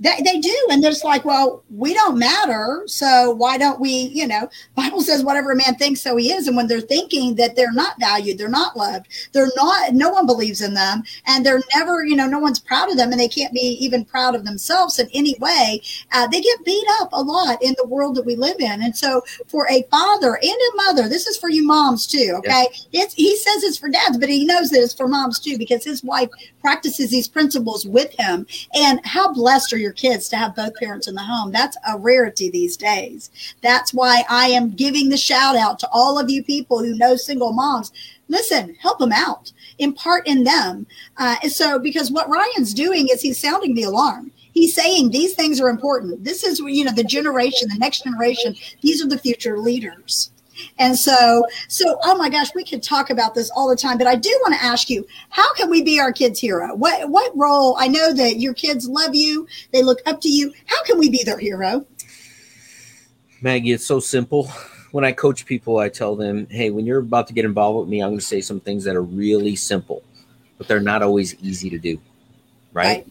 They, 0.01 0.19
they 0.25 0.39
do. 0.39 0.67
And 0.71 0.83
there's 0.83 1.03
like, 1.03 1.23
well, 1.25 1.63
we 1.69 1.93
don't 1.93 2.17
matter. 2.17 2.81
So 2.87 3.31
why 3.31 3.59
don't 3.59 3.79
we, 3.79 3.89
you 3.89 4.27
know, 4.27 4.49
Bible 4.75 5.01
says 5.01 5.23
whatever 5.23 5.51
a 5.51 5.55
man 5.55 5.75
thinks, 5.75 6.01
so 6.01 6.17
he 6.17 6.33
is. 6.33 6.47
And 6.47 6.57
when 6.57 6.67
they're 6.67 6.81
thinking 6.81 7.35
that 7.35 7.55
they're 7.55 7.71
not 7.71 7.99
valued, 7.99 8.39
they're 8.39 8.49
not 8.49 8.75
loved, 8.75 9.07
they're 9.31 9.51
not, 9.55 9.93
no 9.93 10.09
one 10.09 10.25
believes 10.25 10.61
in 10.61 10.73
them 10.73 11.03
and 11.27 11.45
they're 11.45 11.61
never, 11.75 12.03
you 12.03 12.15
know, 12.15 12.25
no 12.25 12.39
one's 12.39 12.59
proud 12.59 12.89
of 12.89 12.97
them 12.97 13.11
and 13.11 13.19
they 13.19 13.27
can't 13.27 13.53
be 13.53 13.77
even 13.79 14.03
proud 14.03 14.33
of 14.33 14.43
themselves 14.43 14.97
in 14.97 15.07
any 15.13 15.35
way. 15.39 15.81
Uh, 16.11 16.27
they 16.27 16.41
get 16.41 16.65
beat 16.65 16.85
up 16.99 17.09
a 17.13 17.21
lot 17.21 17.61
in 17.61 17.75
the 17.77 17.85
world 17.85 18.15
that 18.15 18.25
we 18.25 18.35
live 18.35 18.59
in. 18.59 18.81
And 18.81 18.97
so 18.97 19.21
for 19.47 19.67
a 19.69 19.83
father 19.91 20.39
and 20.41 20.51
a 20.51 20.75
mother, 20.77 21.07
this 21.07 21.27
is 21.27 21.37
for 21.37 21.49
you 21.49 21.65
moms 21.65 22.07
too. 22.07 22.33
Okay. 22.39 22.67
It's, 22.91 23.13
he 23.13 23.37
says 23.37 23.63
it's 23.63 23.77
for 23.77 23.89
dads, 23.89 24.17
but 24.17 24.29
he 24.29 24.45
knows 24.45 24.71
that 24.71 24.81
it's 24.81 24.95
for 24.95 25.07
moms 25.07 25.39
too, 25.39 25.59
because 25.59 25.83
his 25.83 26.03
wife 26.03 26.29
practices 26.59 27.11
these 27.11 27.27
principles 27.27 27.85
with 27.85 28.11
him. 28.17 28.47
And 28.73 28.99
how 29.05 29.31
blessed 29.31 29.73
are 29.73 29.77
your 29.77 29.90
your 29.91 30.11
kids 30.11 30.29
to 30.29 30.37
have 30.37 30.55
both 30.55 30.75
parents 30.75 31.07
in 31.07 31.15
the 31.15 31.21
home. 31.21 31.51
That's 31.51 31.77
a 31.87 31.97
rarity 31.97 32.49
these 32.49 32.77
days. 32.77 33.29
That's 33.61 33.93
why 33.93 34.23
I 34.29 34.47
am 34.47 34.71
giving 34.71 35.09
the 35.09 35.17
shout 35.17 35.57
out 35.57 35.79
to 35.79 35.89
all 35.91 36.17
of 36.17 36.29
you 36.29 36.43
people 36.43 36.79
who 36.79 36.97
know 36.97 37.17
single 37.17 37.51
moms. 37.51 37.91
Listen, 38.29 38.75
help 38.75 38.99
them 38.99 39.11
out, 39.11 39.51
impart 39.79 40.25
in 40.27 40.45
them. 40.45 40.87
Uh, 41.17 41.35
and 41.43 41.51
so, 41.51 41.77
because 41.77 42.09
what 42.09 42.29
Ryan's 42.29 42.73
doing 42.73 43.09
is 43.09 43.21
he's 43.21 43.39
sounding 43.39 43.75
the 43.75 43.83
alarm 43.83 44.31
he's 44.53 44.75
saying 44.75 45.09
these 45.09 45.33
things 45.33 45.61
are 45.61 45.69
important. 45.69 46.25
This 46.25 46.43
is, 46.43 46.59
you 46.59 46.83
know, 46.83 46.91
the 46.91 47.05
generation, 47.05 47.69
the 47.69 47.79
next 47.79 48.03
generation, 48.03 48.53
these 48.81 49.01
are 49.01 49.07
the 49.07 49.17
future 49.17 49.57
leaders. 49.57 50.29
And 50.77 50.97
so, 50.97 51.45
so, 51.67 51.97
oh 52.03 52.17
my 52.17 52.29
gosh, 52.29 52.53
we 52.55 52.63
could 52.63 52.83
talk 52.83 53.09
about 53.09 53.35
this 53.35 53.49
all 53.51 53.69
the 53.69 53.75
time, 53.75 53.97
but 53.97 54.07
I 54.07 54.15
do 54.15 54.29
want 54.41 54.55
to 54.55 54.63
ask 54.63 54.89
you, 54.89 55.05
how 55.29 55.53
can 55.53 55.69
we 55.69 55.81
be 55.81 55.99
our 55.99 56.11
kids' 56.11 56.39
hero? 56.39 56.75
What, 56.75 57.09
what 57.09 57.35
role? 57.35 57.75
I 57.79 57.87
know 57.87 58.13
that 58.13 58.39
your 58.39 58.53
kids 58.53 58.87
love 58.87 59.15
you. 59.15 59.47
They 59.71 59.83
look 59.83 59.99
up 60.05 60.21
to 60.21 60.29
you. 60.29 60.53
How 60.65 60.83
can 60.83 60.97
we 60.97 61.09
be 61.09 61.23
their 61.23 61.37
hero? 61.37 61.85
Maggie, 63.41 63.71
it's 63.71 63.85
so 63.85 63.99
simple. 63.99 64.51
When 64.91 65.05
I 65.05 65.13
coach 65.13 65.45
people, 65.45 65.77
I 65.77 65.89
tell 65.89 66.15
them, 66.15 66.47
hey, 66.49 66.69
when 66.69 66.85
you're 66.85 66.99
about 66.99 67.27
to 67.27 67.33
get 67.33 67.45
involved 67.45 67.79
with 67.79 67.89
me, 67.89 68.01
I'm 68.01 68.09
going 68.09 68.19
to 68.19 68.25
say 68.25 68.41
some 68.41 68.59
things 68.59 68.83
that 68.83 68.95
are 68.95 69.01
really 69.01 69.55
simple, 69.55 70.03
but 70.57 70.67
they're 70.67 70.79
not 70.79 71.01
always 71.01 71.35
easy 71.41 71.69
to 71.69 71.79
do. 71.79 71.99
Right. 72.73 72.85
right. 72.85 73.07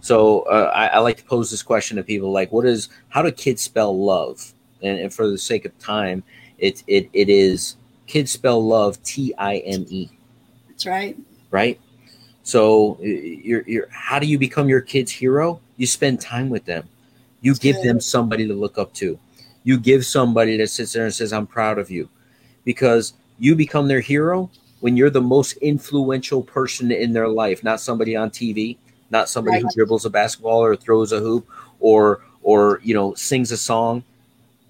So 0.00 0.40
uh, 0.42 0.72
I, 0.74 0.86
I, 0.86 0.98
like 0.98 1.18
to 1.18 1.24
pose 1.24 1.50
this 1.50 1.62
question 1.62 1.98
to 1.98 2.02
people 2.02 2.32
like, 2.32 2.50
what 2.52 2.64
is, 2.64 2.88
how 3.10 3.22
do 3.22 3.30
kids 3.30 3.62
spell 3.62 3.96
love? 3.96 4.54
And, 4.82 4.98
and 4.98 5.12
for 5.12 5.28
the 5.28 5.38
sake 5.38 5.64
of 5.66 5.78
time, 5.78 6.22
it 6.60 6.84
it 6.86 7.10
it 7.12 7.28
is 7.28 7.76
kids 8.06 8.30
spell 8.30 8.64
love 8.64 9.02
T 9.02 9.34
I 9.38 9.58
M 9.58 9.86
E. 9.88 10.08
That's 10.68 10.86
right. 10.86 11.16
Right. 11.50 11.80
So 12.42 12.98
you're 13.00 13.62
you're 13.66 13.88
how 13.90 14.18
do 14.18 14.26
you 14.26 14.38
become 14.38 14.68
your 14.68 14.80
kid's 14.80 15.10
hero? 15.10 15.60
You 15.76 15.86
spend 15.86 16.20
time 16.20 16.48
with 16.48 16.64
them. 16.64 16.88
You 17.40 17.52
That's 17.52 17.58
give 17.60 17.76
good. 17.76 17.86
them 17.86 18.00
somebody 18.00 18.46
to 18.46 18.54
look 18.54 18.78
up 18.78 18.92
to. 18.94 19.18
You 19.64 19.78
give 19.78 20.06
somebody 20.06 20.56
that 20.56 20.68
sits 20.68 20.92
there 20.92 21.04
and 21.04 21.14
says, 21.14 21.32
"I'm 21.32 21.46
proud 21.46 21.78
of 21.78 21.90
you," 21.90 22.08
because 22.64 23.14
you 23.38 23.54
become 23.54 23.88
their 23.88 24.00
hero 24.00 24.50
when 24.80 24.96
you're 24.96 25.10
the 25.10 25.20
most 25.20 25.56
influential 25.58 26.42
person 26.42 26.90
in 26.90 27.12
their 27.12 27.28
life, 27.28 27.62
not 27.62 27.80
somebody 27.80 28.16
on 28.16 28.30
TV, 28.30 28.78
not 29.10 29.28
somebody 29.28 29.56
right. 29.56 29.62
who 29.62 29.68
dribbles 29.74 30.04
a 30.06 30.10
basketball 30.10 30.62
or 30.62 30.76
throws 30.76 31.12
a 31.12 31.20
hoop 31.20 31.46
or 31.80 32.22
or 32.42 32.80
you 32.82 32.94
know 32.94 33.14
sings 33.14 33.52
a 33.52 33.56
song 33.56 34.02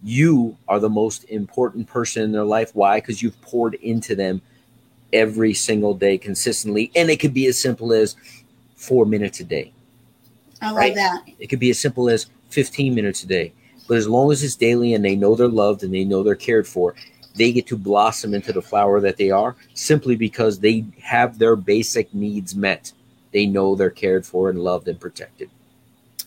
you 0.03 0.57
are 0.69 0.81
the 0.81 0.89
most 0.89 1.25
important 1.25 1.87
person 1.87 2.23
in 2.23 2.33
their 2.33 2.45
life. 2.45 2.71
Why? 2.75 2.99
Because 2.99 3.23
you've 3.23 3.41
poured 3.43 3.75
into 3.75 4.15
them 4.15 4.41
every 5.13 5.55
single 5.55 5.95
day 5.95 6.19
consistently. 6.19 6.91
And 6.97 7.11
it 7.11 7.21
could 7.21 7.35
be 7.35 7.47
as 7.47 7.61
simple 7.61 7.93
as 7.93 8.17
four 8.77 9.05
minutes 9.05 9.41
a 9.41 9.45
day. 9.45 9.73
I 10.63 10.69
love 10.69 10.77
right? 10.77 10.95
that. 10.95 11.25
It 11.39 11.49
could 11.49 11.59
be 11.59 11.71
as 11.71 11.79
simple 11.79 12.09
as 12.09 12.27
15 12.51 12.95
minutes 12.95 13.23
a 13.23 13.27
day. 13.27 13.53
But 13.89 13.99
as 13.99 14.09
long 14.09 14.31
as 14.31 14.43
it's 14.43 14.57
daily 14.57 14.95
and 14.95 15.05
they 15.05 15.17
know 15.17 15.35
they're 15.35 15.49
loved 15.49 15.83
and 15.83 15.93
they 15.93 16.05
know 16.05 16.23
they're 16.23 16.35
cared 16.35 16.67
for, 16.67 16.95
they 17.35 17.53
get 17.53 17.67
to 17.69 17.77
blossom 17.77 18.35
into 18.35 18.53
the 18.53 18.63
flower 18.63 19.01
that 19.01 19.17
they 19.17 19.31
are 19.31 19.57
simply 19.75 20.17
because 20.17 20.59
they 20.59 20.85
have 21.03 21.39
their 21.39 21.57
basic 21.57 22.13
needs 22.15 22.55
met. 22.55 22.93
They 23.33 23.47
know 23.47 23.75
they're 23.75 23.91
cared 23.91 24.27
for 24.27 24.51
and 24.51 24.59
loved 24.59 24.89
and 24.89 25.01
protected. 25.01 25.51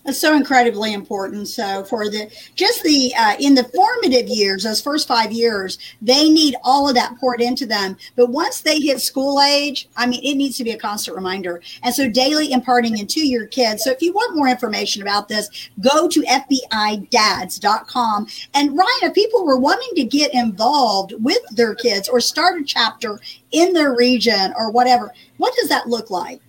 That's 0.04 0.20
so 0.20 0.36
incredibly 0.36 0.94
important. 0.94 1.48
So 1.48 1.86
for 1.86 2.10
the 2.10 2.30
just 2.56 2.84
the 2.84 3.14
uh, 3.18 3.36
in 3.40 3.56
the 3.56 3.64
formative 3.64 4.28
years, 4.28 4.64
those 4.64 4.82
first 4.82 5.08
five 5.08 5.32
years, 5.32 5.78
they 6.02 6.30
need 6.30 6.58
all 6.64 6.90
of 6.90 6.96
that 6.96 7.18
poured 7.20 7.40
into 7.40 7.66
them. 7.66 7.96
But 8.18 8.30
once 8.30 8.60
they 8.62 8.80
hit 8.80 9.00
school 9.00 9.42
age, 9.42 9.88
I 9.96 10.06
mean, 10.06 10.22
it 10.22 10.36
needs 10.36 10.58
to 10.58 10.66
be 10.66 10.72
a 10.72 10.78
constant 10.78 11.16
reminder. 11.16 11.62
And 11.84 11.96
so 11.96 12.10
daily 12.10 12.52
imparting 12.52 12.98
into 12.98 13.26
your 13.26 13.48
kids. 13.48 13.86
So 13.86 13.92
if 13.92 14.02
you 14.02 14.12
want 14.12 14.36
more 14.36 14.50
information 14.50 15.02
about 15.02 15.30
this, 15.30 15.70
go 15.80 16.10
to 16.10 16.22
FBIDads.com. 16.22 18.28
And 18.54 18.78
Ryan, 18.78 18.90
if 19.04 19.14
people 19.14 19.46
were 19.46 19.60
wanting 19.60 19.96
to 19.96 20.04
get 20.04 20.34
involved 20.34 21.14
with 21.20 21.42
their 21.52 21.76
kids 21.76 22.10
or 22.10 22.20
start 22.20 22.60
a 22.60 22.66
chapter 22.66 23.22
in 23.52 23.72
their 23.72 23.96
region 23.96 24.54
or 24.58 24.70
whatever, 24.70 25.14
what 25.38 25.56
does 25.56 25.70
that 25.70 25.88
look 25.88 26.10
like? 26.10 26.42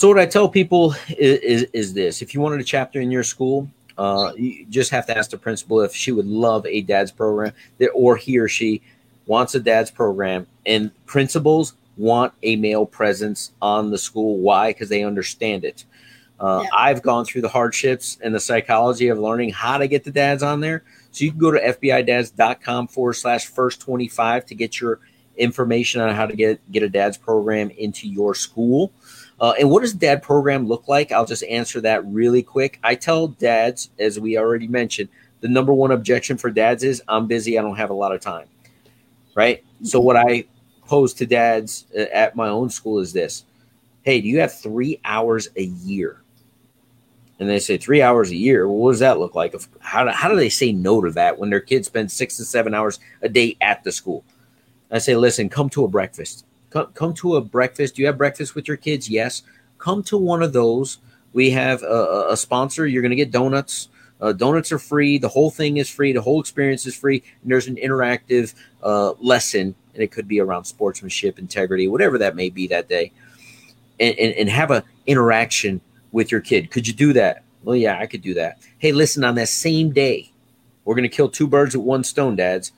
So 0.00 0.08
what 0.08 0.18
I 0.18 0.24
tell 0.24 0.48
people 0.48 0.94
is, 1.10 1.40
is, 1.40 1.62
is 1.74 1.92
this: 1.92 2.22
if 2.22 2.32
you 2.32 2.40
wanted 2.40 2.58
a 2.58 2.64
chapter 2.64 3.02
in 3.02 3.10
your 3.10 3.22
school, 3.22 3.68
uh, 3.98 4.32
you 4.34 4.64
just 4.70 4.90
have 4.92 5.04
to 5.08 5.18
ask 5.18 5.30
the 5.30 5.36
principal 5.36 5.82
if 5.82 5.94
she 5.94 6.10
would 6.10 6.24
love 6.24 6.64
a 6.64 6.80
dad's 6.80 7.12
program, 7.12 7.52
or 7.92 8.16
he 8.16 8.38
or 8.38 8.48
she 8.48 8.80
wants 9.26 9.54
a 9.54 9.60
dad's 9.60 9.90
program. 9.90 10.46
And 10.64 10.90
principals 11.04 11.74
want 11.98 12.32
a 12.42 12.56
male 12.56 12.86
presence 12.86 13.52
on 13.60 13.90
the 13.90 13.98
school. 13.98 14.38
Why? 14.38 14.70
Because 14.70 14.88
they 14.88 15.04
understand 15.04 15.66
it. 15.66 15.84
Uh, 16.40 16.62
yeah. 16.64 16.70
I've 16.74 17.02
gone 17.02 17.26
through 17.26 17.42
the 17.42 17.50
hardships 17.50 18.16
and 18.22 18.34
the 18.34 18.40
psychology 18.40 19.08
of 19.08 19.18
learning 19.18 19.50
how 19.50 19.76
to 19.76 19.86
get 19.86 20.04
the 20.04 20.12
dads 20.12 20.42
on 20.42 20.60
there. 20.60 20.82
So 21.10 21.26
you 21.26 21.30
can 21.30 21.40
go 21.40 21.50
to 21.50 21.60
fbidads.com 21.60 22.88
forward 22.88 23.16
slash 23.16 23.48
first 23.48 23.82
25 23.82 24.46
to 24.46 24.54
get 24.54 24.80
your 24.80 24.98
information 25.36 26.00
on 26.00 26.14
how 26.14 26.24
to 26.24 26.34
get, 26.34 26.72
get 26.72 26.82
a 26.82 26.88
dad's 26.88 27.18
program 27.18 27.68
into 27.68 28.08
your 28.08 28.34
school. 28.34 28.92
Uh, 29.40 29.54
and 29.58 29.70
what 29.70 29.80
does 29.80 29.94
dad 29.94 30.22
program 30.22 30.66
look 30.66 30.86
like? 30.86 31.12
I'll 31.12 31.24
just 31.24 31.42
answer 31.44 31.80
that 31.80 32.04
really 32.06 32.42
quick. 32.42 32.78
I 32.84 32.94
tell 32.94 33.28
dads, 33.28 33.90
as 33.98 34.20
we 34.20 34.36
already 34.36 34.68
mentioned, 34.68 35.08
the 35.40 35.48
number 35.48 35.72
one 35.72 35.92
objection 35.92 36.36
for 36.36 36.50
dads 36.50 36.84
is 36.84 37.02
I'm 37.08 37.26
busy, 37.26 37.58
I 37.58 37.62
don't 37.62 37.76
have 37.76 37.90
a 37.90 37.94
lot 37.94 38.14
of 38.14 38.20
time. 38.20 38.46
Right? 39.34 39.64
So, 39.82 39.98
what 39.98 40.16
I 40.16 40.44
pose 40.86 41.14
to 41.14 41.26
dads 41.26 41.86
uh, 41.96 42.02
at 42.12 42.36
my 42.36 42.48
own 42.48 42.68
school 42.68 42.98
is 42.98 43.12
this 43.12 43.44
Hey, 44.02 44.20
do 44.20 44.28
you 44.28 44.40
have 44.40 44.52
three 44.52 45.00
hours 45.04 45.48
a 45.56 45.62
year? 45.62 46.20
And 47.38 47.48
they 47.48 47.58
say 47.58 47.78
three 47.78 48.02
hours 48.02 48.30
a 48.30 48.36
year. 48.36 48.68
Well, 48.68 48.76
what 48.76 48.90
does 48.90 49.00
that 49.00 49.18
look 49.18 49.34
like? 49.34 49.54
How 49.78 50.04
do, 50.04 50.10
how 50.10 50.28
do 50.28 50.36
they 50.36 50.50
say 50.50 50.72
no 50.72 51.00
to 51.00 51.10
that 51.12 51.38
when 51.38 51.48
their 51.48 51.60
kids 51.60 51.86
spend 51.86 52.12
six 52.12 52.36
to 52.36 52.44
seven 52.44 52.74
hours 52.74 52.98
a 53.22 53.30
day 53.30 53.56
at 53.62 53.82
the 53.82 53.92
school? 53.92 54.24
I 54.90 54.98
say, 54.98 55.16
listen, 55.16 55.48
come 55.48 55.70
to 55.70 55.84
a 55.84 55.88
breakfast 55.88 56.44
Come, 56.70 56.86
come 56.94 57.14
to 57.14 57.36
a 57.36 57.40
breakfast. 57.40 57.96
Do 57.96 58.02
you 58.02 58.06
have 58.06 58.18
breakfast 58.18 58.54
with 58.54 58.68
your 58.68 58.76
kids? 58.76 59.10
Yes. 59.10 59.42
Come 59.78 60.02
to 60.04 60.16
one 60.16 60.42
of 60.42 60.52
those. 60.52 60.98
We 61.32 61.50
have 61.50 61.82
a, 61.82 62.28
a 62.30 62.36
sponsor. 62.36 62.86
You're 62.86 63.02
going 63.02 63.10
to 63.10 63.16
get 63.16 63.30
donuts. 63.30 63.88
Uh, 64.20 64.32
donuts 64.32 64.70
are 64.70 64.78
free. 64.78 65.18
The 65.18 65.28
whole 65.28 65.50
thing 65.50 65.78
is 65.78 65.88
free. 65.88 66.12
The 66.12 66.20
whole 66.20 66.40
experience 66.40 66.86
is 66.86 66.94
free. 66.94 67.22
And 67.42 67.50
there's 67.50 67.68
an 67.68 67.76
interactive 67.76 68.54
uh, 68.82 69.12
lesson, 69.12 69.74
and 69.94 70.02
it 70.02 70.12
could 70.12 70.28
be 70.28 70.40
around 70.40 70.64
sportsmanship, 70.64 71.38
integrity, 71.38 71.88
whatever 71.88 72.18
that 72.18 72.36
may 72.36 72.50
be 72.50 72.66
that 72.68 72.88
day, 72.88 73.12
and, 73.98 74.18
and, 74.18 74.34
and 74.34 74.48
have 74.48 74.70
an 74.70 74.82
interaction 75.06 75.80
with 76.12 76.30
your 76.30 76.40
kid. 76.40 76.70
Could 76.70 76.86
you 76.86 76.92
do 76.92 77.12
that? 77.14 77.44
Well, 77.62 77.76
yeah, 77.76 77.98
I 77.98 78.06
could 78.06 78.22
do 78.22 78.34
that. 78.34 78.58
Hey, 78.78 78.92
listen, 78.92 79.24
on 79.24 79.36
that 79.36 79.48
same 79.48 79.92
day, 79.92 80.32
we're 80.84 80.94
going 80.94 81.08
to 81.08 81.16
kill 81.16 81.28
two 81.28 81.46
birds 81.46 81.76
with 81.76 81.86
one 81.86 82.04
stone, 82.04 82.36
dads. 82.36 82.72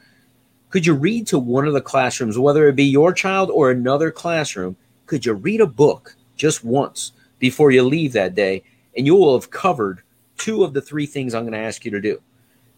Could 0.72 0.86
you 0.86 0.94
read 0.94 1.26
to 1.26 1.38
one 1.38 1.66
of 1.66 1.74
the 1.74 1.82
classrooms, 1.82 2.38
whether 2.38 2.66
it 2.66 2.76
be 2.76 2.84
your 2.84 3.12
child 3.12 3.50
or 3.50 3.70
another 3.70 4.10
classroom? 4.10 4.74
Could 5.04 5.26
you 5.26 5.34
read 5.34 5.60
a 5.60 5.66
book 5.66 6.16
just 6.34 6.64
once 6.64 7.12
before 7.38 7.70
you 7.70 7.82
leave 7.82 8.14
that 8.14 8.34
day? 8.34 8.62
And 8.96 9.06
you 9.06 9.14
will 9.14 9.38
have 9.38 9.50
covered 9.50 10.00
two 10.38 10.64
of 10.64 10.72
the 10.72 10.80
three 10.80 11.04
things 11.04 11.34
I'm 11.34 11.42
going 11.42 11.52
to 11.52 11.58
ask 11.58 11.84
you 11.84 11.90
to 11.90 12.00
do. 12.00 12.22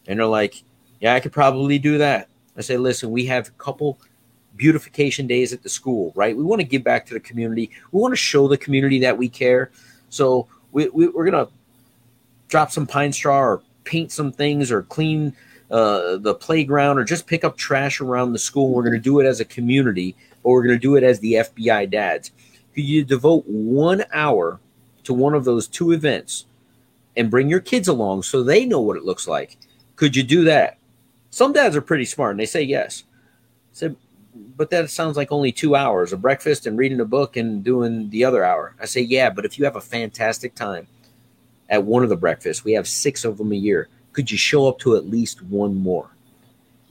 And 0.09 0.19
they're 0.19 0.27
like, 0.27 0.65
Yeah, 0.99 1.15
I 1.15 1.21
could 1.21 1.31
probably 1.31 1.79
do 1.79 1.99
that. 1.99 2.29
I 2.57 2.63
say, 2.63 2.77
Listen, 2.77 3.13
we 3.13 3.27
have 3.27 3.47
a 3.47 3.53
couple 3.53 4.01
beautification 4.57 5.29
days 5.29 5.53
at 5.53 5.63
the 5.63 5.69
school, 5.69 6.13
right? 6.17 6.37
We 6.37 6.43
want 6.43 6.61
to 6.63 6.67
give 6.67 6.83
back 6.83 7.07
to 7.07 7.15
the 7.15 7.21
community. 7.21 7.71
We 7.93 8.01
want 8.01 8.11
to 8.11 8.17
show 8.17 8.49
the 8.49 8.59
community 8.59 8.99
that 9.01 9.17
we 9.17 9.29
care. 9.29 9.71
So 10.11 10.49
we, 10.73 10.89
we, 10.89 11.07
are 11.07 11.31
going 11.31 11.33
to 11.33 11.49
drop 12.49 12.73
some 12.73 12.89
pine 12.89 13.13
straw 13.13 13.39
or 13.39 13.63
paint 13.85 14.11
some 14.11 14.33
things 14.33 14.73
or 14.73 14.83
clean 14.83 15.33
uh, 15.71 16.17
the 16.17 16.35
playground 16.35 16.99
or 16.99 17.05
just 17.05 17.27
pick 17.27 17.45
up 17.45 17.57
trash 17.57 18.01
around 18.01 18.33
the 18.33 18.39
school. 18.39 18.73
We're 18.73 18.83
going 18.83 18.95
to 18.95 18.99
do 18.99 19.21
it 19.21 19.27
as 19.27 19.41
a 19.41 19.45
community, 19.45 20.15
or 20.43 20.55
we're 20.55 20.65
going 20.65 20.77
to 20.77 20.83
do 20.83 20.97
it 20.97 21.03
as 21.03 21.21
the 21.21 21.35
FBI 21.35 21.91
dads. 21.91 22.31
Could 22.75 22.85
you 22.85 23.05
devote 23.05 23.45
one 23.47 24.05
hour 24.13 24.61
to 25.05 25.15
one 25.15 25.35
of 25.35 25.45
those 25.45 25.69
two 25.69 25.93
events 25.93 26.47
and 27.17 27.31
bring 27.31 27.49
your 27.49 27.61
kids 27.61 27.89
along 27.89 28.23
so 28.23 28.43
they 28.43 28.65
know 28.65 28.81
what 28.81 28.97
it 28.97 29.05
looks 29.05 29.29
like? 29.29 29.57
Could 29.97 30.17
you 30.17 30.23
do 30.23 30.45
that? 30.45 30.79
Some 31.31 31.53
dads 31.53 31.77
are 31.77 31.81
pretty 31.81 32.05
smart 32.05 32.33
and 32.33 32.41
they 32.41 32.47
say 32.47 32.63
yes. 32.63 33.05
I 33.07 33.73
said, 33.73 33.97
but 34.57 34.71
that 34.71 34.91
sounds 34.91 35.17
like 35.17 35.31
only 35.31 35.53
two 35.53 35.77
hours 35.77 36.13
a 36.13 36.17
breakfast 36.17 36.67
and 36.67 36.77
reading 36.77 37.01
a 37.01 37.05
book 37.05 37.37
and 37.37 37.63
doing 37.63 38.11
the 38.11 38.25
other 38.25 38.45
hour. 38.45 38.75
I 38.81 38.87
say, 38.87 39.01
yeah, 39.01 39.31
but 39.31 39.45
if 39.45 39.59
you 39.59 39.65
have 39.65 39.77
a 39.77 39.81
fantastic 39.81 40.55
time 40.55 40.89
at 41.69 41.85
one 41.85 42.03
of 42.03 42.09
the 42.09 42.17
breakfasts, 42.17 42.65
we 42.65 42.73
have 42.73 42.89
six 42.89 43.25
of 43.25 43.39
them 43.39 43.53
a 43.53 43.57
year 43.57 43.89
could 44.15 44.31
you 44.31 44.39
show 44.39 44.67
up 44.67 44.79
to 44.79 44.97
at 44.97 45.11
least 45.11 45.43
one 45.43 45.77
more? 45.77 46.09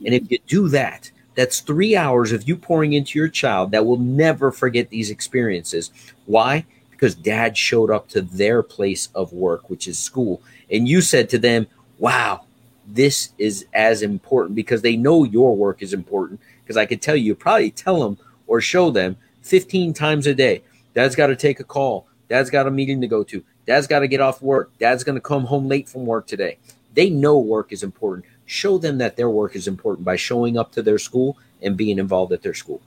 And 0.04 0.14
if 0.14 0.30
you 0.30 0.38
do 0.46 0.68
that, 0.68 1.10
that's 1.34 1.60
three 1.60 1.96
hours 1.96 2.30
of 2.30 2.46
you 2.48 2.56
pouring 2.56 2.92
into 2.92 3.18
your 3.18 3.28
child 3.28 3.72
that 3.72 3.84
will 3.84 3.98
never 3.98 4.52
forget 4.52 4.90
these 4.90 5.10
experiences. 5.10 5.90
Why? 6.26 6.64
Because 6.90 7.14
dad 7.14 7.56
showed 7.56 7.90
up 7.90 8.08
to 8.10 8.22
their 8.22 8.62
place 8.62 9.08
of 9.14 9.32
work, 9.32 9.68
which 9.68 9.88
is 9.88 9.98
school. 9.98 10.40
And 10.70 10.88
you 10.88 11.00
said 11.00 11.28
to 11.30 11.38
them, 11.38 11.66
wow, 11.98 12.44
this 12.86 13.32
is 13.38 13.66
as 13.72 14.02
important 14.02 14.54
because 14.54 14.82
they 14.82 14.96
know 14.96 15.24
your 15.24 15.56
work 15.56 15.82
is 15.82 15.92
important. 15.92 16.40
Because 16.62 16.76
I 16.76 16.86
could 16.86 17.02
tell 17.02 17.16
you, 17.16 17.34
probably 17.34 17.70
tell 17.70 18.00
them 18.00 18.18
or 18.46 18.60
show 18.60 18.90
them 18.90 19.16
15 19.42 19.92
times 19.92 20.26
a 20.26 20.34
day. 20.34 20.62
Dad's 20.94 21.16
got 21.16 21.26
to 21.28 21.36
take 21.36 21.60
a 21.60 21.64
call. 21.64 22.06
Dad's 22.28 22.50
got 22.50 22.66
a 22.66 22.70
meeting 22.70 23.00
to 23.00 23.06
go 23.06 23.24
to. 23.24 23.42
Dad's 23.66 23.86
got 23.86 24.00
to 24.00 24.08
get 24.08 24.20
off 24.20 24.40
work. 24.40 24.70
Dad's 24.78 25.04
going 25.04 25.16
to 25.16 25.20
come 25.20 25.44
home 25.44 25.68
late 25.68 25.88
from 25.88 26.06
work 26.06 26.26
today. 26.26 26.58
They 26.94 27.10
know 27.10 27.38
work 27.38 27.72
is 27.72 27.82
important. 27.82 28.26
Show 28.46 28.78
them 28.78 28.98
that 28.98 29.16
their 29.16 29.30
work 29.30 29.56
is 29.56 29.66
important 29.68 30.04
by 30.04 30.16
showing 30.16 30.56
up 30.56 30.72
to 30.72 30.82
their 30.82 30.98
school 30.98 31.36
and 31.62 31.76
being 31.76 31.98
involved 31.98 32.32
at 32.32 32.42
their 32.42 32.54
school. 32.54 32.80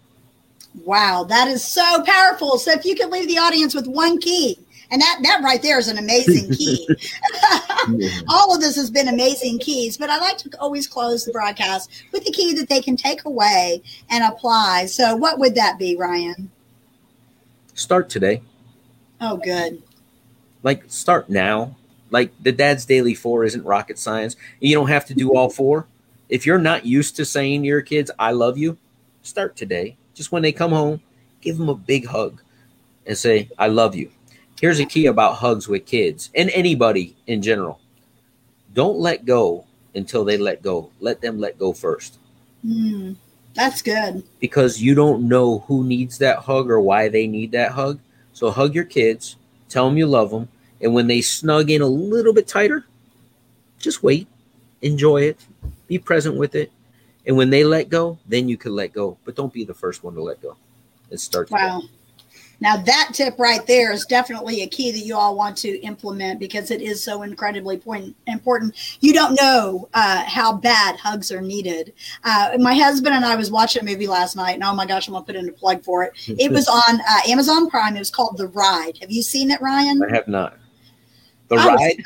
Wow, 0.85 1.23
that 1.23 1.47
is 1.47 1.63
so 1.63 2.03
powerful. 2.03 2.57
So 2.57 2.71
if 2.71 2.85
you 2.85 2.95
could 2.95 3.09
leave 3.09 3.27
the 3.27 3.37
audience 3.37 3.73
with 3.73 3.87
one 3.87 4.19
key 4.19 4.59
And 4.89 5.01
that 5.01 5.19
that 5.23 5.41
right 5.43 5.61
there 5.61 5.79
is 5.79 5.87
an 5.89 5.97
amazing 5.97 6.51
key. 6.53 6.87
All 8.29 8.55
of 8.55 8.61
this 8.61 8.75
has 8.75 8.89
been 8.89 9.07
amazing 9.07 9.59
keys, 9.59 9.97
but 9.97 10.09
I 10.09 10.17
like 10.17 10.37
to 10.39 10.49
always 10.59 10.87
close 10.87 11.25
the 11.25 11.31
broadcast 11.31 12.05
with 12.13 12.27
a 12.27 12.31
key 12.31 12.53
that 12.53 12.69
they 12.69 12.81
can 12.81 12.95
take 12.95 13.25
away 13.25 13.81
and 14.09 14.23
apply. 14.23 14.85
So, 14.85 15.15
what 15.15 15.39
would 15.39 15.55
that 15.55 15.77
be, 15.77 15.97
Ryan? 15.97 16.51
Start 17.73 18.09
today. 18.09 18.41
Oh, 19.19 19.37
good. 19.37 19.81
Like 20.63 20.83
start 20.87 21.29
now. 21.29 21.75
Like 22.09 22.31
the 22.41 22.51
Dad's 22.51 22.85
Daily 22.85 23.13
Four 23.13 23.43
isn't 23.43 23.63
rocket 23.63 23.99
science. 23.99 24.35
You 24.59 24.75
don't 24.75 24.89
have 24.89 25.05
to 25.05 25.13
do 25.13 25.35
all 25.35 25.49
four. 25.49 25.87
If 26.29 26.45
you're 26.45 26.59
not 26.59 26.85
used 26.85 27.15
to 27.17 27.25
saying 27.25 27.61
to 27.61 27.67
your 27.67 27.81
kids, 27.81 28.11
"I 28.19 28.31
love 28.31 28.57
you," 28.57 28.77
start 29.21 29.55
today. 29.55 29.97
Just 30.13 30.31
when 30.31 30.41
they 30.41 30.51
come 30.51 30.71
home, 30.71 31.01
give 31.41 31.57
them 31.57 31.69
a 31.69 31.75
big 31.75 32.07
hug 32.07 32.41
and 33.05 33.17
say, 33.17 33.49
I 33.57 33.67
love 33.67 33.95
you. 33.95 34.11
Here's 34.59 34.79
a 34.79 34.85
key 34.85 35.05
about 35.05 35.35
hugs 35.35 35.67
with 35.67 35.85
kids 35.85 36.29
and 36.35 36.49
anybody 36.49 37.15
in 37.25 37.41
general. 37.41 37.79
Don't 38.73 38.97
let 38.97 39.25
go 39.25 39.65
until 39.95 40.25
they 40.25 40.37
let 40.37 40.61
go. 40.61 40.91
Let 40.99 41.21
them 41.21 41.39
let 41.39 41.57
go 41.57 41.73
first. 41.73 42.19
Mm, 42.65 43.15
that's 43.53 43.81
good. 43.81 44.23
Because 44.39 44.81
you 44.81 44.95
don't 44.95 45.27
know 45.27 45.59
who 45.67 45.83
needs 45.83 46.17
that 46.17 46.39
hug 46.39 46.69
or 46.69 46.81
why 46.81 47.07
they 47.07 47.27
need 47.27 47.51
that 47.51 47.71
hug. 47.71 47.99
So 48.33 48.51
hug 48.51 48.75
your 48.75 48.83
kids, 48.83 49.35
tell 49.69 49.87
them 49.87 49.97
you 49.97 50.05
love 50.05 50.31
them. 50.31 50.49
And 50.81 50.93
when 50.93 51.07
they 51.07 51.21
snug 51.21 51.69
in 51.69 51.81
a 51.81 51.87
little 51.87 52.33
bit 52.33 52.47
tighter, 52.47 52.85
just 53.79 54.03
wait, 54.03 54.27
enjoy 54.81 55.21
it, 55.23 55.39
be 55.87 55.97
present 55.97 56.35
with 56.35 56.55
it. 56.55 56.71
And 57.25 57.35
when 57.35 57.49
they 57.49 57.63
let 57.63 57.89
go, 57.89 58.17
then 58.27 58.47
you 58.47 58.57
can 58.57 58.75
let 58.75 58.93
go. 58.93 59.17
But 59.25 59.35
don't 59.35 59.51
be 59.51 59.65
the 59.65 59.73
first 59.73 60.03
one 60.03 60.15
to 60.15 60.21
let 60.21 60.41
go. 60.41 60.55
It 61.09 61.19
start. 61.19 61.51
Wow. 61.51 61.81
Now, 62.59 62.77
that 62.77 63.11
tip 63.13 63.37
right 63.37 63.65
there 63.67 63.91
is 63.91 64.05
definitely 64.05 64.63
a 64.63 64.67
key 64.67 64.91
that 64.91 64.99
you 64.99 65.15
all 65.15 65.35
want 65.35 65.57
to 65.57 65.79
implement 65.81 66.39
because 66.39 66.71
it 66.71 66.81
is 66.81 67.03
so 67.03 67.21
incredibly 67.21 67.77
point, 67.77 68.15
important. 68.25 68.75
You 68.99 69.13
don't 69.13 69.39
know 69.39 69.89
uh, 69.93 70.23
how 70.25 70.53
bad 70.53 70.97
hugs 70.97 71.31
are 71.31 71.41
needed. 71.41 71.93
Uh, 72.23 72.57
my 72.59 72.73
husband 72.73 73.15
and 73.15 73.23
I 73.23 73.35
was 73.35 73.51
watching 73.51 73.83
a 73.83 73.85
movie 73.85 74.07
last 74.07 74.35
night, 74.35 74.55
and 74.55 74.63
oh 74.63 74.73
my 74.73 74.87
gosh, 74.87 75.07
I'm 75.07 75.13
going 75.13 75.23
to 75.23 75.33
put 75.33 75.35
in 75.35 75.49
a 75.49 75.51
plug 75.51 75.83
for 75.83 76.03
it. 76.03 76.13
It 76.27 76.51
was 76.51 76.67
on 76.89 76.99
uh, 76.99 77.19
Amazon 77.29 77.69
Prime. 77.69 77.95
It 77.95 77.99
was 77.99 78.11
called 78.11 78.37
The 78.37 78.47
Ride. 78.47 78.97
Have 79.01 79.11
you 79.11 79.21
seen 79.21 79.51
it, 79.51 79.61
Ryan? 79.61 80.01
I 80.03 80.15
have 80.15 80.27
not. 80.27 80.57
The 81.47 81.55
I 81.55 81.75
Ride? 81.75 82.03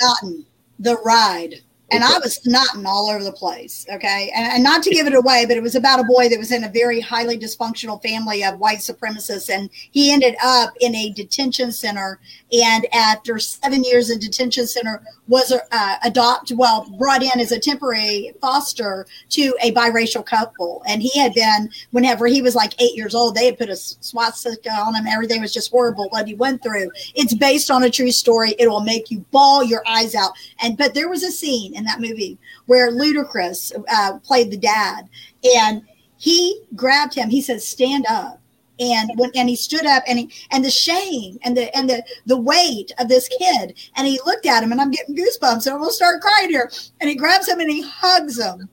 The 0.80 0.98
Ride 1.04 1.62
and 1.92 2.04
I 2.04 2.18
was 2.20 2.40
snotting 2.40 2.86
all 2.86 3.10
over 3.10 3.24
the 3.24 3.32
place. 3.32 3.86
Okay. 3.92 4.32
And, 4.36 4.54
and, 4.54 4.64
not 4.64 4.82
to 4.84 4.90
give 4.90 5.08
it 5.08 5.14
away, 5.14 5.46
but 5.46 5.58
it 5.58 5.64
was 5.64 5.76
about 5.76 6.00
a 6.00 6.04
boy 6.04 6.30
that 6.30 6.40
was 6.40 6.52
in 6.52 6.64
a 6.64 6.70
very 6.70 7.02
highly 7.02 7.38
dysfunctional 7.38 8.02
family 8.02 8.44
of 8.44 8.60
white 8.60 8.80
supremacists. 8.80 9.50
And 9.50 9.70
he 9.74 10.12
ended 10.12 10.36
up 10.44 10.74
in 10.80 10.96
a 10.96 11.12
detention 11.12 11.72
center. 11.72 12.20
And 12.52 12.86
after 12.94 13.40
seven 13.40 13.84
years 13.84 14.10
in 14.10 14.20
detention 14.20 14.68
center, 14.68 15.02
was 15.28 15.54
uh, 15.54 15.96
adopted, 16.04 16.58
well, 16.58 16.90
brought 16.98 17.24
in 17.24 17.40
as 17.40 17.54
a 17.54 17.60
temporary 17.60 18.34
foster 18.42 19.06
to 19.30 19.56
a 19.62 19.72
biracial 19.72 20.26
couple. 20.26 20.84
And 20.86 21.02
he 21.02 21.18
had 21.18 21.34
been, 21.34 21.70
whenever 21.92 22.28
he 22.28 22.42
was 22.42 22.54
like 22.54 22.80
eight 22.82 22.96
years 22.96 23.16
old, 23.16 23.36
they 23.36 23.46
had 23.46 23.58
put 23.58 23.70
a 23.70 23.76
swastika 23.78 24.70
on 24.70 24.96
him. 24.96 25.08
Everything 25.08 25.40
was 25.40 25.54
just 25.54 25.72
horrible 25.72 26.10
what 26.10 26.28
he 26.28 26.36
went 26.36 26.62
through. 26.62 26.92
It's 27.16 27.34
based 27.34 27.72
on 27.72 27.84
a 27.84 27.90
true 27.90 28.12
story. 28.12 28.56
It 28.60 28.70
will 28.70 28.82
make 28.82 29.10
you 29.10 29.20
bawl 29.32 29.64
your 29.64 29.84
eyes 29.88 30.14
out. 30.14 30.32
And, 30.62 30.78
but 30.78 30.94
there 30.94 31.08
was 31.08 31.24
a 31.24 31.32
scene 31.32 31.74
in 31.74 31.86
that 31.86 32.02
movie 32.02 32.38
where 32.66 32.92
Ludacris 32.92 33.72
uh, 33.90 34.20
played 34.20 34.52
the 34.52 34.58
dad, 34.58 35.08
and 35.56 35.84
he 36.18 36.62
grabbed 36.76 37.14
him. 37.14 37.30
He 37.30 37.42
said, 37.42 37.62
"Stand 37.62 38.06
up." 38.10 38.41
And 38.82 39.12
when 39.16 39.30
and 39.36 39.48
he 39.48 39.56
stood 39.56 39.86
up 39.86 40.04
and 40.08 40.18
he 40.18 40.32
and 40.50 40.66
the 40.66 40.72
shame 40.72 41.38
and 41.44 41.56
the 41.56 41.76
and 41.78 41.88
the 41.88 42.04
the 42.26 42.38
weight 42.38 42.92
of 42.98 43.08
this 43.08 43.28
kid 43.28 43.78
and 43.96 44.08
he 44.08 44.20
looked 44.26 44.48
at 44.48 44.64
him 44.64 44.72
and 44.72 44.82
I'm 44.82 44.90
getting 44.90 45.16
goosebumps 45.16 45.68
and 45.68 45.76
I'm 45.76 45.82
gonna 45.82 45.92
start 45.92 46.22
crying 46.22 46.50
here 46.50 46.72
and 47.00 47.10
he 47.10 47.16
grabs 47.16 47.48
him 47.48 47.60
and 47.60 47.70
he 47.70 47.84
hugs 47.84 48.40
him 48.40 48.68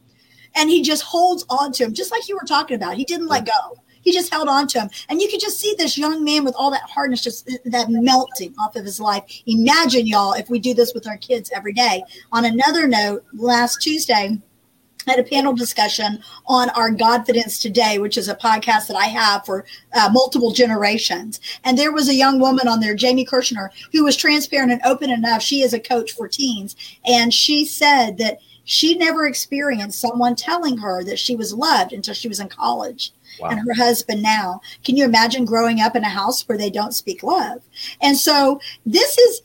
and 0.55 0.71
he 0.71 0.83
just 0.83 1.03
holds 1.03 1.45
on 1.51 1.73
to 1.73 1.85
him 1.85 1.93
just 1.93 2.11
like 2.11 2.27
you 2.27 2.37
were 2.37 2.47
talking 2.49 2.77
about 2.77 2.97
he 2.97 3.05
didn't 3.05 3.29
let 3.29 3.45
go 3.45 3.79
he 4.09 4.13
just 4.15 4.33
held 4.33 4.49
on 4.49 4.67
to 4.69 4.81
him. 4.81 4.91
And 5.11 5.21
you 5.21 5.29
could 5.29 5.41
just 5.41 5.61
see 5.61 5.75
this 5.77 5.99
young 5.99 6.25
man 6.25 6.43
with 6.43 6.55
all 6.57 6.71
that 6.71 6.83
hardness, 6.83 7.23
just 7.23 7.47
that 7.67 7.91
melting 7.91 8.55
off 8.59 8.75
of 8.75 8.85
his 8.85 8.99
life. 8.99 9.23
Imagine, 9.45 10.07
y'all, 10.07 10.33
if 10.33 10.49
we 10.49 10.59
do 10.59 10.73
this 10.73 10.95
with 10.95 11.07
our 11.07 11.19
kids 11.19 11.51
every 11.55 11.75
day. 11.75 12.03
On 12.33 12.47
another 12.47 12.89
note, 12.89 13.25
last 13.35 13.83
Tuesday, 13.83 14.39
had 15.09 15.19
a 15.19 15.25
panel 15.25 15.55
discussion 15.55 16.23
on 16.47 16.71
our 16.71 16.91
Godfidence 16.91 17.61
Today, 17.61 17.99
which 17.99 18.17
is 18.17 18.29
a 18.29 18.35
podcast 18.35 18.89
that 18.89 18.97
I 18.97 19.07
have 19.07 19.45
for 19.45 19.65
uh, 19.95 20.11
multiple 20.13 20.53
generations. 20.53 21.41
And 21.65 21.79
there 21.79 21.93
was 21.93 22.09
a 22.09 22.15
young 22.15 22.41
woman 22.41 22.69
on 22.69 22.81
there, 22.81 22.95
Jamie 22.95 23.27
Kirshner, 23.27 23.71
who 23.93 24.05
was 24.05 24.17
transparent 24.17 24.73
and 24.73 24.83
open 24.85 25.11
enough. 25.11 25.43
She 25.43 25.63
is 25.63 25.73
a 25.73 25.81
coach 25.81 26.13
for 26.13 26.29
teens. 26.29 26.77
And 27.05 27.33
she 27.33 27.65
said 27.65 28.19
that 28.19 28.39
she 28.65 28.97
never 28.97 29.27
experienced 29.27 29.99
someone 29.99 30.37
telling 30.37 30.77
her 30.77 31.03
that 31.05 31.19
she 31.19 31.35
was 31.35 31.55
loved 31.55 31.95
until 31.95 32.13
she 32.13 32.29
was 32.29 32.39
in 32.39 32.51
college 32.51 33.13
wow. 33.41 33.49
and 33.49 33.61
her 33.61 33.75
husband 33.75 34.23
now. 34.23 34.61
Can 34.85 34.95
you 34.95 35.07
imagine 35.07 35.47
growing 35.47 35.81
up 35.81 35.97
in 35.97 36.05
a 36.05 36.09
house 36.09 36.47
where 36.47 36.59
they 36.59 36.69
don't 36.69 36.95
speak 36.95 37.23
love? 37.23 37.63
And 38.03 38.17
so 38.17 38.61
this 38.85 39.17
is 39.17 39.41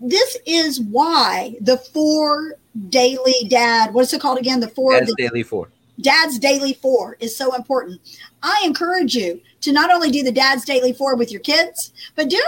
this 0.00 0.36
is 0.44 0.80
why 0.80 1.54
the 1.60 1.78
four 1.78 2.58
daily 2.88 3.46
dad, 3.48 3.94
what's 3.94 4.12
it 4.12 4.20
called 4.20 4.38
again? 4.38 4.60
The 4.60 4.68
four 4.68 4.92
Dad's 4.92 5.14
the, 5.14 5.16
daily 5.16 5.42
four. 5.42 5.68
Dad's 6.00 6.38
Daily 6.38 6.74
Four 6.74 7.16
is 7.20 7.36
so 7.36 7.54
important. 7.54 8.00
I 8.42 8.62
encourage 8.64 9.14
you 9.14 9.40
to 9.60 9.72
not 9.72 9.92
only 9.92 10.10
do 10.10 10.22
the 10.22 10.32
Dad's 10.32 10.64
Daily 10.64 10.92
Four 10.92 11.16
with 11.16 11.30
your 11.30 11.40
kids, 11.40 11.92
but 12.16 12.28
do 12.28 12.40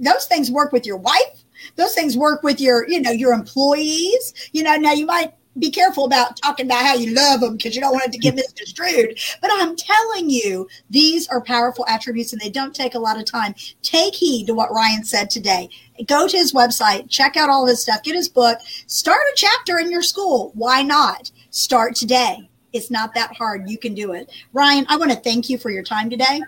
those 0.00 0.26
things 0.26 0.50
work 0.50 0.72
with 0.72 0.86
your 0.86 0.96
wife. 0.96 1.44
Those 1.76 1.94
things 1.94 2.16
work 2.16 2.42
with 2.42 2.60
your, 2.60 2.88
you 2.88 3.00
know, 3.00 3.10
your 3.10 3.32
employees. 3.32 4.32
You 4.52 4.62
know, 4.62 4.76
now 4.76 4.92
you 4.92 5.06
might 5.06 5.34
be 5.58 5.70
careful 5.70 6.04
about 6.04 6.36
talking 6.36 6.66
about 6.66 6.84
how 6.84 6.94
you 6.94 7.14
love 7.14 7.40
them 7.40 7.56
because 7.56 7.74
you 7.74 7.80
don't 7.80 7.92
want 7.92 8.06
it 8.06 8.12
to 8.12 8.18
get 8.18 8.34
misconstrued. 8.34 9.18
But 9.40 9.50
I'm 9.54 9.74
telling 9.74 10.28
you, 10.28 10.68
these 10.90 11.26
are 11.28 11.40
powerful 11.40 11.86
attributes 11.88 12.32
and 12.32 12.40
they 12.40 12.50
don't 12.50 12.74
take 12.74 12.94
a 12.94 12.98
lot 12.98 13.18
of 13.18 13.24
time. 13.24 13.54
Take 13.82 14.14
heed 14.14 14.46
to 14.46 14.54
what 14.54 14.70
Ryan 14.70 15.04
said 15.04 15.30
today. 15.30 15.70
Go 16.06 16.28
to 16.28 16.36
his 16.36 16.52
website, 16.52 17.08
check 17.08 17.36
out 17.36 17.48
all 17.48 17.66
his 17.66 17.82
stuff, 17.82 18.02
get 18.02 18.14
his 18.14 18.28
book, 18.28 18.58
start 18.86 19.20
a 19.32 19.32
chapter 19.36 19.78
in 19.78 19.90
your 19.90 20.02
school. 20.02 20.52
Why 20.54 20.82
not? 20.82 21.30
Start 21.50 21.94
today. 21.94 22.48
It's 22.72 22.90
not 22.90 23.14
that 23.14 23.34
hard. 23.36 23.70
You 23.70 23.78
can 23.78 23.94
do 23.94 24.12
it. 24.12 24.30
Ryan, 24.52 24.86
I 24.88 24.96
want 24.96 25.10
to 25.10 25.16
thank 25.16 25.48
you 25.48 25.56
for 25.56 25.70
your 25.70 25.82
time 25.82 26.10
today. 26.10 26.42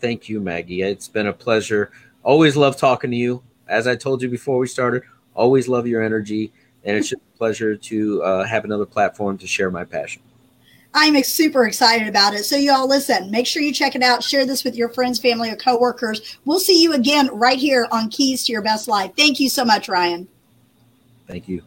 Thank 0.00 0.28
you, 0.28 0.40
Maggie. 0.40 0.82
It's 0.82 1.08
been 1.08 1.28
a 1.28 1.32
pleasure. 1.32 1.92
Always 2.22 2.56
love 2.56 2.76
talking 2.76 3.10
to 3.10 3.16
you. 3.16 3.42
As 3.68 3.86
I 3.86 3.96
told 3.96 4.20
you 4.20 4.28
before 4.28 4.58
we 4.58 4.66
started, 4.66 5.02
always 5.34 5.68
love 5.68 5.86
your 5.86 6.02
energy 6.02 6.52
and 6.84 6.96
it's 6.96 7.08
just 7.08 7.22
a 7.22 7.38
pleasure 7.38 7.76
to 7.76 8.22
uh, 8.22 8.44
have 8.44 8.64
another 8.64 8.86
platform 8.86 9.38
to 9.38 9.46
share 9.46 9.70
my 9.70 9.84
passion. 9.84 10.22
I'm 10.94 11.22
super 11.22 11.66
excited 11.66 12.06
about 12.06 12.34
it. 12.34 12.44
So, 12.44 12.56
y'all 12.56 12.88
listen, 12.88 13.30
make 13.30 13.46
sure 13.46 13.62
you 13.62 13.72
check 13.72 13.94
it 13.94 14.02
out. 14.02 14.22
Share 14.22 14.44
this 14.44 14.62
with 14.62 14.76
your 14.76 14.90
friends, 14.90 15.18
family, 15.18 15.50
or 15.50 15.56
coworkers. 15.56 16.38
We'll 16.44 16.60
see 16.60 16.82
you 16.82 16.92
again 16.92 17.28
right 17.32 17.58
here 17.58 17.88
on 17.90 18.10
Keys 18.10 18.44
to 18.44 18.52
Your 18.52 18.62
Best 18.62 18.88
Life. 18.88 19.12
Thank 19.16 19.40
you 19.40 19.48
so 19.48 19.64
much, 19.64 19.88
Ryan. 19.88 20.28
Thank 21.26 21.48
you. 21.48 21.62